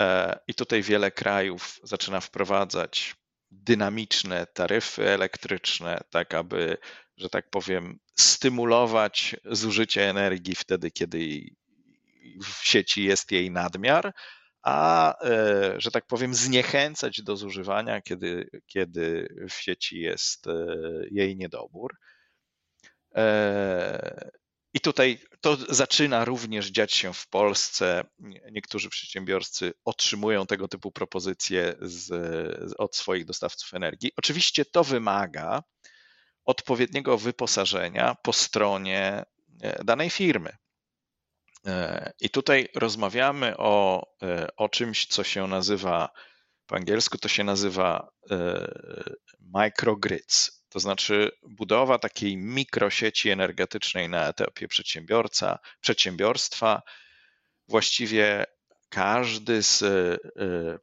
E, 0.00 0.38
I 0.46 0.54
tutaj 0.54 0.82
wiele 0.82 1.10
krajów 1.10 1.80
zaczyna 1.82 2.20
wprowadzać 2.20 3.14
dynamiczne 3.50 4.46
taryfy 4.46 5.08
elektryczne, 5.08 6.00
tak 6.10 6.34
aby, 6.34 6.76
że 7.16 7.28
tak 7.28 7.50
powiem, 7.50 7.98
stymulować 8.18 9.36
zużycie 9.44 10.10
energii 10.10 10.54
wtedy, 10.54 10.90
kiedy 10.90 11.50
w 12.42 12.66
sieci 12.66 13.04
jest 13.04 13.32
jej 13.32 13.50
nadmiar, 13.50 14.12
a 14.62 15.14
e, 15.24 15.74
że 15.80 15.90
tak 15.90 16.06
powiem, 16.06 16.34
zniechęcać 16.34 17.22
do 17.22 17.36
zużywania, 17.36 18.00
kiedy, 18.00 18.50
kiedy 18.66 19.28
w 19.50 19.54
sieci 19.54 20.00
jest 20.00 20.46
e, 20.46 20.52
jej 21.10 21.36
niedobór. 21.36 21.96
E, 23.14 24.30
I 24.74 24.80
tutaj 24.80 25.18
to 25.40 25.56
zaczyna 25.68 26.24
również 26.24 26.66
dziać 26.66 26.92
się 26.92 27.14
w 27.14 27.28
Polsce. 27.28 28.04
Niektórzy 28.52 28.88
przedsiębiorcy 28.88 29.72
otrzymują 29.84 30.46
tego 30.46 30.68
typu 30.68 30.92
propozycje 30.92 31.74
z, 31.80 32.10
od 32.78 32.96
swoich 32.96 33.24
dostawców 33.24 33.74
energii. 33.74 34.12
Oczywiście 34.16 34.64
to 34.64 34.84
wymaga 34.84 35.62
odpowiedniego 36.44 37.18
wyposażenia 37.18 38.14
po 38.22 38.32
stronie 38.32 39.24
danej 39.84 40.10
firmy. 40.10 40.56
E, 41.66 42.12
I 42.20 42.30
tutaj 42.30 42.68
rozmawiamy 42.74 43.56
o, 43.56 44.06
e, 44.22 44.48
o 44.56 44.68
czymś, 44.68 45.06
co 45.06 45.24
się 45.24 45.46
nazywa, 45.46 46.10
po 46.66 46.76
angielsku 46.76 47.18
to 47.18 47.28
się 47.28 47.44
nazywa 47.44 48.10
e, 48.30 48.68
microgrids, 49.40 50.64
to 50.68 50.80
znaczy 50.80 51.30
budowa 51.42 51.98
takiej 51.98 52.36
mikrosieci 52.36 53.30
energetycznej 53.30 54.08
na 54.08 54.28
etapie 54.28 54.68
przedsiębiorca, 54.68 55.58
przedsiębiorstwa. 55.80 56.82
Właściwie 57.68 58.46
każdy 58.88 59.62
z 59.62 59.84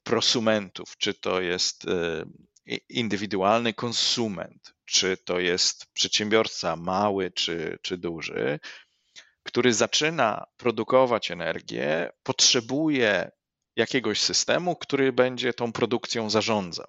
prosumentów, 0.04 0.98
czy 0.98 1.14
to 1.14 1.42
jest 1.42 1.86
indywidualny 2.90 3.74
konsument, 3.74 4.74
czy 4.86 5.18
to 5.18 5.40
jest 5.40 5.86
przedsiębiorca 5.94 6.76
mały 6.76 7.32
czy, 7.32 7.80
czy 7.82 7.98
duży, 7.98 8.60
który 9.46 9.74
zaczyna 9.74 10.46
produkować 10.58 11.32
energię, 11.32 12.12
potrzebuje 12.24 13.32
jakiegoś 13.76 14.22
systemu, 14.22 14.76
który 14.76 15.14
będzie 15.14 15.54
tą 15.54 15.72
produkcją 15.72 16.30
zarządzał. 16.30 16.88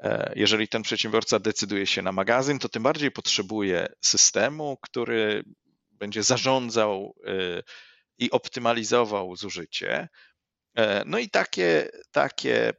E, 0.00 0.32
jeżeli 0.36 0.68
ten 0.68 0.82
przedsiębiorca 0.82 1.38
decyduje 1.38 1.86
się 1.86 2.02
na 2.02 2.12
magazyn, 2.12 2.58
to 2.58 2.68
tym 2.68 2.82
bardziej 2.82 3.10
potrzebuje 3.10 3.88
systemu, 4.00 4.78
który 4.82 5.44
będzie 5.90 6.22
zarządzał 6.22 7.14
e, 7.26 7.32
i 8.18 8.30
optymalizował 8.30 9.36
zużycie. 9.36 10.08
E, 10.76 11.02
no 11.06 11.18
i 11.18 11.30
takie, 11.30 11.88
takie 12.10 12.72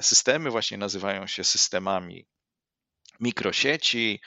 systemy 0.00 0.50
właśnie 0.50 0.78
nazywają 0.78 1.26
się 1.26 1.44
systemami 1.44 2.26
mikrosieci, 3.20 4.20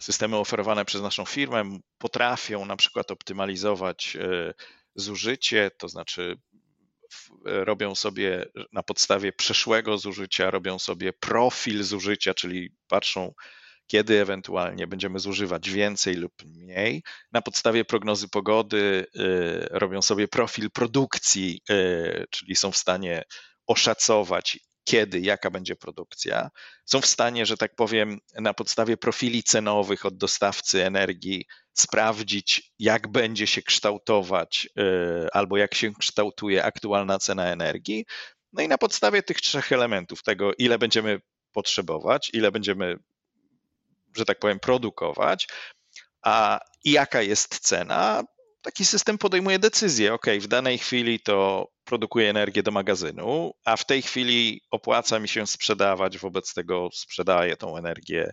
systemy 0.00 0.36
oferowane 0.36 0.84
przez 0.84 1.02
naszą 1.02 1.24
firmę 1.24 1.78
potrafią 1.98 2.64
na 2.64 2.76
przykład 2.76 3.10
optymalizować 3.10 4.16
e, 4.16 4.54
zużycie, 4.94 5.70
to 5.78 5.88
znaczy 5.88 6.36
robią 7.44 7.94
sobie 7.94 8.46
na 8.72 8.82
podstawie 8.82 9.32
przeszłego 9.32 9.98
zużycia, 9.98 10.50
robią 10.50 10.78
sobie 10.78 11.12
profil 11.12 11.82
zużycia, 11.82 12.34
czyli 12.34 12.74
patrzą, 12.88 13.32
kiedy 13.86 14.20
ewentualnie 14.20 14.86
będziemy 14.86 15.18
zużywać 15.18 15.70
więcej 15.70 16.14
lub 16.14 16.32
mniej. 16.44 17.02
Na 17.32 17.42
podstawie 17.42 17.84
prognozy 17.84 18.28
pogody 18.28 19.06
e, 19.14 19.78
robią 19.78 20.02
sobie 20.02 20.28
profil 20.28 20.70
produkcji, 20.70 21.60
czyli 22.30 22.56
są 22.56 22.72
w 22.72 22.76
stanie 22.76 23.22
oszacować, 23.66 24.58
kiedy, 24.84 25.20
jaka 25.20 25.50
będzie 25.50 25.76
produkcja. 25.76 26.50
Są 26.84 27.00
w 27.00 27.06
stanie, 27.06 27.46
że 27.46 27.56
tak 27.56 27.74
powiem, 27.74 28.18
na 28.34 28.54
podstawie 28.54 28.96
profili 28.96 29.42
cenowych 29.42 30.06
od 30.06 30.16
dostawcy 30.16 30.84
energii 30.84 31.46
sprawdzić, 31.72 32.72
jak 32.78 33.08
będzie 33.08 33.46
się 33.46 33.62
kształtować 33.62 34.68
y, 34.78 35.28
albo 35.32 35.56
jak 35.56 35.74
się 35.74 35.92
kształtuje 35.94 36.64
aktualna 36.64 37.18
cena 37.18 37.46
energii. 37.46 38.06
No 38.52 38.62
i 38.62 38.68
na 38.68 38.78
podstawie 38.78 39.22
tych 39.22 39.40
trzech 39.40 39.72
elementów, 39.72 40.22
tego 40.22 40.52
ile 40.58 40.78
będziemy 40.78 41.20
potrzebować, 41.52 42.30
ile 42.32 42.52
będziemy, 42.52 42.96
że 44.16 44.24
tak 44.24 44.38
powiem, 44.38 44.60
produkować, 44.60 45.48
a 46.22 46.60
jaka 46.84 47.22
jest 47.22 47.58
cena, 47.58 48.24
taki 48.62 48.84
system 48.84 49.18
podejmuje 49.18 49.58
decyzję. 49.58 50.14
OK, 50.14 50.26
w 50.40 50.46
danej 50.46 50.78
chwili 50.78 51.20
to 51.20 51.68
produkuję 51.84 52.30
energię 52.30 52.62
do 52.62 52.70
magazynu, 52.70 53.54
a 53.64 53.76
w 53.76 53.86
tej 53.86 54.02
chwili 54.02 54.60
opłaca 54.70 55.18
mi 55.18 55.28
się 55.28 55.46
sprzedawać, 55.46 56.18
wobec 56.18 56.54
tego 56.54 56.88
sprzedaję 56.92 57.56
tą 57.56 57.76
energię 57.76 58.30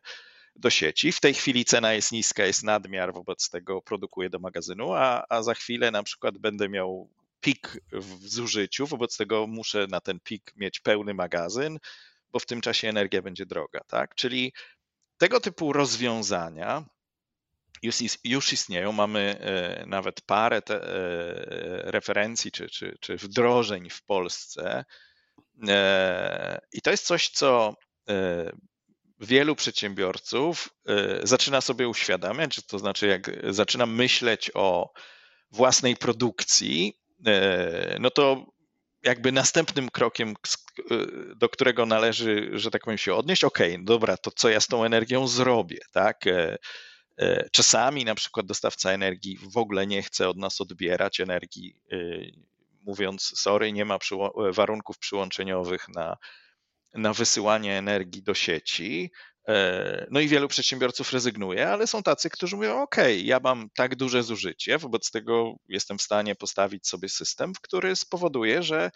do 0.56 0.70
sieci. 0.70 1.12
W 1.12 1.20
tej 1.20 1.34
chwili 1.34 1.66
cena 1.66 1.94
jest 1.94 2.12
niska, 2.12 2.46
jest 2.46 2.64
nadmiar, 2.64 3.14
wobec 3.14 3.50
tego 3.50 3.82
produkuję 3.82 4.30
do 4.30 4.40
magazynu, 4.40 4.94
a, 4.94 5.26
a 5.30 5.44
za 5.44 5.54
chwilę 5.54 5.92
na 5.92 6.04
przykład 6.04 6.38
będę 6.38 6.70
miał 6.70 7.10
pik 7.42 7.82
w 7.92 8.28
zużyciu, 8.28 8.88
wobec 8.88 9.18
tego 9.18 9.48
muszę 9.48 9.88
na 9.90 10.02
ten 10.02 10.20
pik 10.20 10.54
mieć 10.56 10.80
pełny 10.80 11.14
magazyn, 11.14 11.80
bo 12.32 12.40
w 12.40 12.46
tym 12.46 12.62
czasie 12.62 12.90
energia 12.90 13.22
będzie 13.22 13.46
droga. 13.46 13.80
Tak? 13.88 14.16
Czyli 14.16 14.54
tego 15.18 15.40
typu 15.40 15.74
rozwiązania 15.74 16.86
już, 17.82 17.96
już 18.24 18.54
istnieją. 18.54 18.92
Mamy 18.92 19.38
e, 19.40 19.86
nawet 19.86 20.22
parę 20.22 20.62
te, 20.62 20.76
e, 20.76 21.92
referencji 21.92 22.52
czy, 22.52 22.70
czy, 22.70 22.98
czy 23.00 23.18
wdrożeń 23.18 23.90
w 23.90 24.04
Polsce. 24.04 24.86
E, 25.68 26.62
I 26.74 26.82
to 26.82 26.92
jest 26.92 27.06
coś, 27.06 27.30
co 27.30 27.76
wielu 29.20 29.56
przedsiębiorców 29.56 30.70
zaczyna 31.24 31.62
sobie 31.62 31.88
uświadamiać, 31.88 32.66
to 32.68 32.80
znaczy, 32.80 33.08
jak 33.08 33.32
zaczyna 33.54 33.86
myśleć 33.86 34.52
o 34.54 34.94
własnej 35.52 35.96
produkcji, 35.96 36.94
no 38.00 38.10
to 38.10 38.46
jakby 39.04 39.32
następnym 39.32 39.90
krokiem, 39.90 40.34
do 41.36 41.50
którego 41.50 41.86
należy, 41.86 42.50
że 42.54 42.72
tak 42.72 42.84
powiem, 42.84 42.98
się 42.98 43.14
odnieść, 43.14 43.44
ok, 43.44 43.60
dobra, 43.80 44.18
to 44.18 44.32
co 44.32 44.50
ja 44.50 44.60
z 44.60 44.68
tą 44.68 44.84
energią 44.84 45.28
zrobię, 45.28 45.80
tak? 45.92 46.26
E, 47.20 47.50
czasami 47.52 48.06
na 48.06 48.16
przykład 48.16 48.46
dostawca 48.46 48.92
energii 48.92 49.38
w 49.38 49.58
ogóle 49.58 49.88
nie 49.88 50.02
chce 50.04 50.30
od 50.30 50.38
nas 50.38 50.62
odbierać 50.62 51.20
energii, 51.20 51.76
e, 51.92 51.98
mówiąc 52.82 53.34
sorry, 53.36 53.72
nie 53.72 53.86
ma 53.86 53.98
warunków 54.52 54.98
przyłączeniowych 54.98 55.88
na, 55.90 56.18
na 56.94 57.14
wysyłanie 57.14 57.78
energii 57.78 58.24
do 58.24 58.34
sieci. 58.34 59.12
E, 59.48 60.08
no 60.12 60.20
i 60.20 60.28
wielu 60.28 60.48
przedsiębiorców 60.48 61.14
rezygnuje, 61.14 61.70
ale 61.70 61.88
są 61.88 62.04
tacy, 62.04 62.30
którzy 62.30 62.56
mówią: 62.56 62.82
OK, 62.82 62.96
ja 63.24 63.40
mam 63.44 63.70
tak 63.76 63.96
duże 63.96 64.24
zużycie, 64.24 64.78
wobec 64.78 65.12
tego 65.12 65.56
jestem 65.68 65.98
w 65.98 66.02
stanie 66.02 66.36
postawić 66.36 66.88
sobie 66.88 67.10
system, 67.10 67.54
który 67.62 67.96
spowoduje, 67.96 68.64
że 68.64 68.92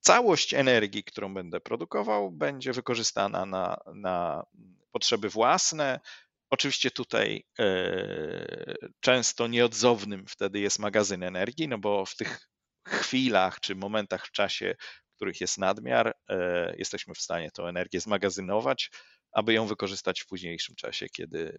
całość 0.00 0.54
energii, 0.54 1.04
którą 1.04 1.34
będę 1.34 1.60
produkował, 1.60 2.30
będzie 2.30 2.72
wykorzystana 2.72 3.46
na, 3.46 3.80
na 3.94 4.46
potrzeby 4.92 5.28
własne, 5.28 6.00
Oczywiście 6.50 6.90
tutaj 6.90 7.44
e, 7.58 8.74
często 9.00 9.46
nieodzownym 9.46 10.26
wtedy 10.26 10.60
jest 10.60 10.78
magazyn 10.78 11.22
energii, 11.22 11.68
no 11.68 11.78
bo 11.78 12.06
w 12.06 12.16
tych 12.16 12.48
chwilach 12.86 13.60
czy 13.60 13.74
momentach 13.74 14.26
w 14.26 14.32
czasie, 14.32 14.74
w 15.12 15.14
których 15.16 15.40
jest 15.40 15.58
nadmiar, 15.58 16.14
e, 16.28 16.74
jesteśmy 16.78 17.14
w 17.14 17.20
stanie 17.20 17.50
tę 17.50 17.62
energię 17.62 18.00
zmagazynować 18.00 18.90
aby 19.32 19.52
ją 19.52 19.66
wykorzystać 19.66 20.20
w 20.20 20.26
późniejszym 20.26 20.74
czasie, 20.74 21.08
kiedy, 21.08 21.58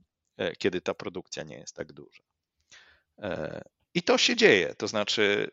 kiedy 0.57 0.81
ta 0.81 0.93
produkcja 0.93 1.43
nie 1.43 1.57
jest 1.57 1.75
tak 1.75 1.93
duża. 1.93 2.23
I 3.93 4.03
to 4.03 4.17
się 4.17 4.35
dzieje, 4.35 4.75
to 4.75 4.87
znaczy 4.87 5.51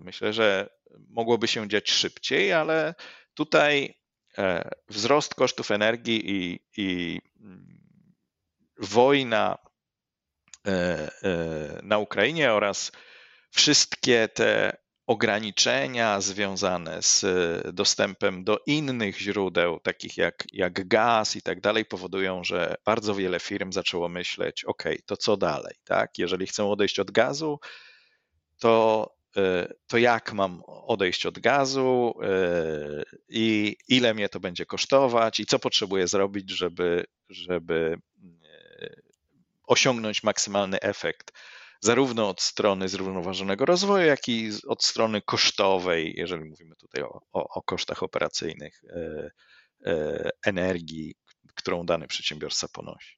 myślę, 0.00 0.32
że 0.32 0.68
mogłoby 1.08 1.48
się 1.48 1.68
dziać 1.68 1.90
szybciej, 1.90 2.52
ale 2.52 2.94
tutaj 3.34 3.94
e, 4.38 4.70
wzrost 4.88 5.34
kosztów 5.34 5.70
energii 5.70 6.22
i, 6.30 6.60
i 6.76 7.20
mm, 7.40 7.83
wojna 8.78 9.58
e, 10.66 10.70
e, 10.70 11.80
na 11.82 11.98
Ukrainie 11.98 12.52
oraz 12.52 12.92
wszystkie 13.50 14.28
te 14.28 14.76
ograniczenia 15.06 16.20
związane 16.20 17.02
z 17.02 17.24
dostępem 17.74 18.44
do 18.44 18.58
innych 18.66 19.18
źródeł, 19.18 19.80
takich 19.80 20.16
jak, 20.16 20.44
jak 20.52 20.88
gaz 20.88 21.36
i 21.36 21.42
tak 21.42 21.60
dalej, 21.60 21.84
powodują, 21.84 22.44
że 22.44 22.74
bardzo 22.84 23.14
wiele 23.14 23.40
firm 23.40 23.72
zaczęło 23.72 24.08
myśleć: 24.08 24.64
OK, 24.64 24.82
to 25.06 25.16
co 25.16 25.36
dalej? 25.36 25.74
Tak? 25.84 26.18
Jeżeli 26.18 26.46
chcę 26.46 26.64
odejść 26.64 27.00
od 27.00 27.10
gazu, 27.10 27.58
to, 28.58 29.10
e, 29.36 29.74
to 29.86 29.98
jak 29.98 30.32
mam 30.32 30.62
odejść 30.66 31.26
od 31.26 31.38
gazu 31.38 32.14
e, 32.22 33.02
i 33.28 33.76
ile 33.88 34.14
mnie 34.14 34.28
to 34.28 34.40
będzie 34.40 34.66
kosztować 34.66 35.40
i 35.40 35.46
co 35.46 35.58
potrzebuję 35.58 36.08
zrobić, 36.08 36.50
żeby, 36.50 37.04
żeby 37.28 37.98
e, 38.22 38.33
osiągnąć 39.66 40.22
maksymalny 40.22 40.80
efekt 40.80 41.32
zarówno 41.80 42.28
od 42.28 42.40
strony 42.42 42.88
zrównoważonego 42.88 43.64
rozwoju, 43.64 44.06
jak 44.06 44.28
i 44.28 44.50
od 44.68 44.84
strony 44.84 45.22
kosztowej, 45.22 46.14
jeżeli 46.16 46.44
mówimy 46.44 46.76
tutaj 46.76 47.02
o, 47.02 47.20
o, 47.32 47.48
o 47.48 47.62
kosztach 47.62 48.02
operacyjnych 48.02 48.82
e, 48.84 49.30
e, 49.86 50.30
energii, 50.46 51.14
którą 51.54 51.86
dany 51.86 52.06
przedsiębiorca 52.06 52.68
ponosi. 52.68 53.16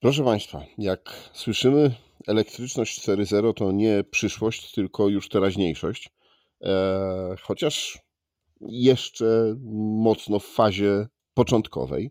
Proszę 0.00 0.24
Państwa, 0.24 0.64
jak 0.78 1.30
słyszymy, 1.32 1.94
elektryczność 2.26 3.08
4.0 3.08 3.54
to 3.54 3.72
nie 3.72 4.04
przyszłość, 4.04 4.72
tylko 4.72 5.08
już 5.08 5.28
teraźniejszość. 5.28 6.10
E, 6.62 7.36
chociaż 7.42 7.98
jeszcze 8.60 9.54
mocno 10.02 10.38
w 10.38 10.46
fazie 10.46 11.06
początkowej. 11.34 12.10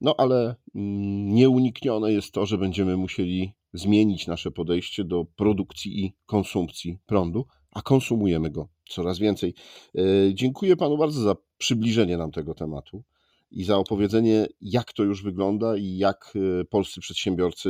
No 0.00 0.14
ale 0.18 0.54
mm, 0.74 1.28
nieuniknione 1.34 2.12
jest 2.12 2.32
to, 2.32 2.46
że 2.46 2.58
będziemy 2.58 2.96
musieli 2.96 3.52
zmienić 3.72 4.26
nasze 4.26 4.50
podejście 4.50 5.04
do 5.04 5.24
produkcji 5.36 6.04
i 6.04 6.14
konsumpcji 6.26 6.98
prądu, 7.06 7.46
a 7.70 7.82
konsumujemy 7.82 8.50
go 8.50 8.68
coraz 8.88 9.18
więcej. 9.18 9.54
E, 9.94 10.02
dziękuję 10.34 10.76
Panu 10.76 10.98
bardzo 10.98 11.20
za 11.20 11.36
przybliżenie 11.58 12.16
nam 12.16 12.30
tego 12.30 12.54
tematu 12.54 13.04
i 13.50 13.64
za 13.64 13.78
opowiedzenie, 13.78 14.46
jak 14.60 14.92
to 14.92 15.02
już 15.02 15.22
wygląda 15.22 15.76
i 15.76 15.96
jak 15.96 16.32
e, 16.60 16.64
polscy 16.64 17.00
przedsiębiorcy 17.00 17.68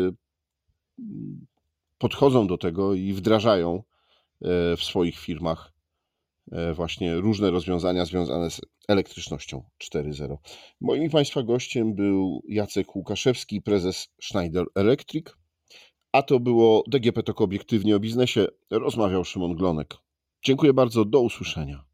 mm, 0.99 1.47
podchodzą 1.99 2.47
do 2.47 2.59
tego 2.59 2.95
i 2.95 3.13
wdrażają 3.13 3.77
e, 3.77 4.77
w 4.77 4.85
swoich 4.85 5.19
firmach 5.19 5.76
właśnie 6.75 7.15
różne 7.15 7.51
rozwiązania 7.51 8.05
związane 8.05 8.51
z 8.51 8.61
elektrycznością 8.89 9.65
4.0. 9.85 10.37
Moim 10.81 11.11
Państwa 11.11 11.43
gościem 11.43 11.95
był 11.95 12.43
Jacek 12.49 12.97
Łukaszewski, 12.97 13.63
prezes 13.63 14.09
Schneider 14.21 14.67
Electric, 14.75 15.27
a 16.13 16.23
to 16.23 16.41
było 16.41 16.85
DGP 16.89 17.23
Tok 17.23 17.41
Obiektywnie 17.41 17.97
o 17.97 18.01
biznesie. 18.01 18.47
Rozmawiał 18.71 19.25
Szymon 19.25 19.55
Glonek. 19.55 19.95
Dziękuję 20.45 20.73
bardzo, 20.73 21.05
do 21.05 21.21
usłyszenia. 21.21 21.85